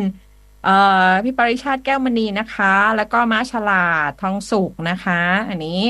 [1.23, 5.81] พี่ปริชาติแก้วมณีนะคะ แล้วก็ม้าฉลาดทองสุกนะคะ อันนี้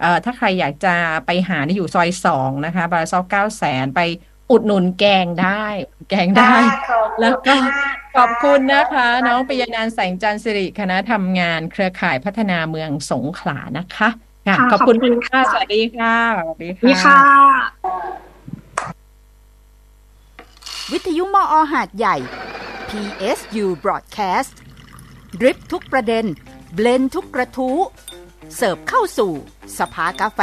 [0.00, 0.94] เอ่อถ้าใครอยากจะ
[1.26, 4.00] ไปหานี่อยู่ซอยสองนะคะ บาราซอกเก้าแสนไป
[4.50, 5.64] อุดหนุนแกงได้
[6.10, 6.54] แกงได้
[7.20, 7.54] แล้วก็
[8.16, 14.08] ขอบคุณนะคะ น้องปิยนันท์แสงจันทร์สิริคณะทำงานเครือข่ายพัฒนาเมืองสงขลานะคะ
[14.46, 17.16] ค่ะค่ะขอบคุณขอบคุณค่ะค่ะ สวัสดีค่ะ สวัสดีนี่ค่ะ
[17.84, 17.96] ค่ะ
[20.92, 22.16] วิทยุมอหาดใหญ่
[22.88, 24.54] PSU Broadcast
[25.40, 26.24] ดริปทุกประเด็น
[26.74, 27.78] เบลนทุกกระทู้
[28.54, 29.32] เสิร์ฟเข้าสู่
[29.78, 30.40] สภากาแฟ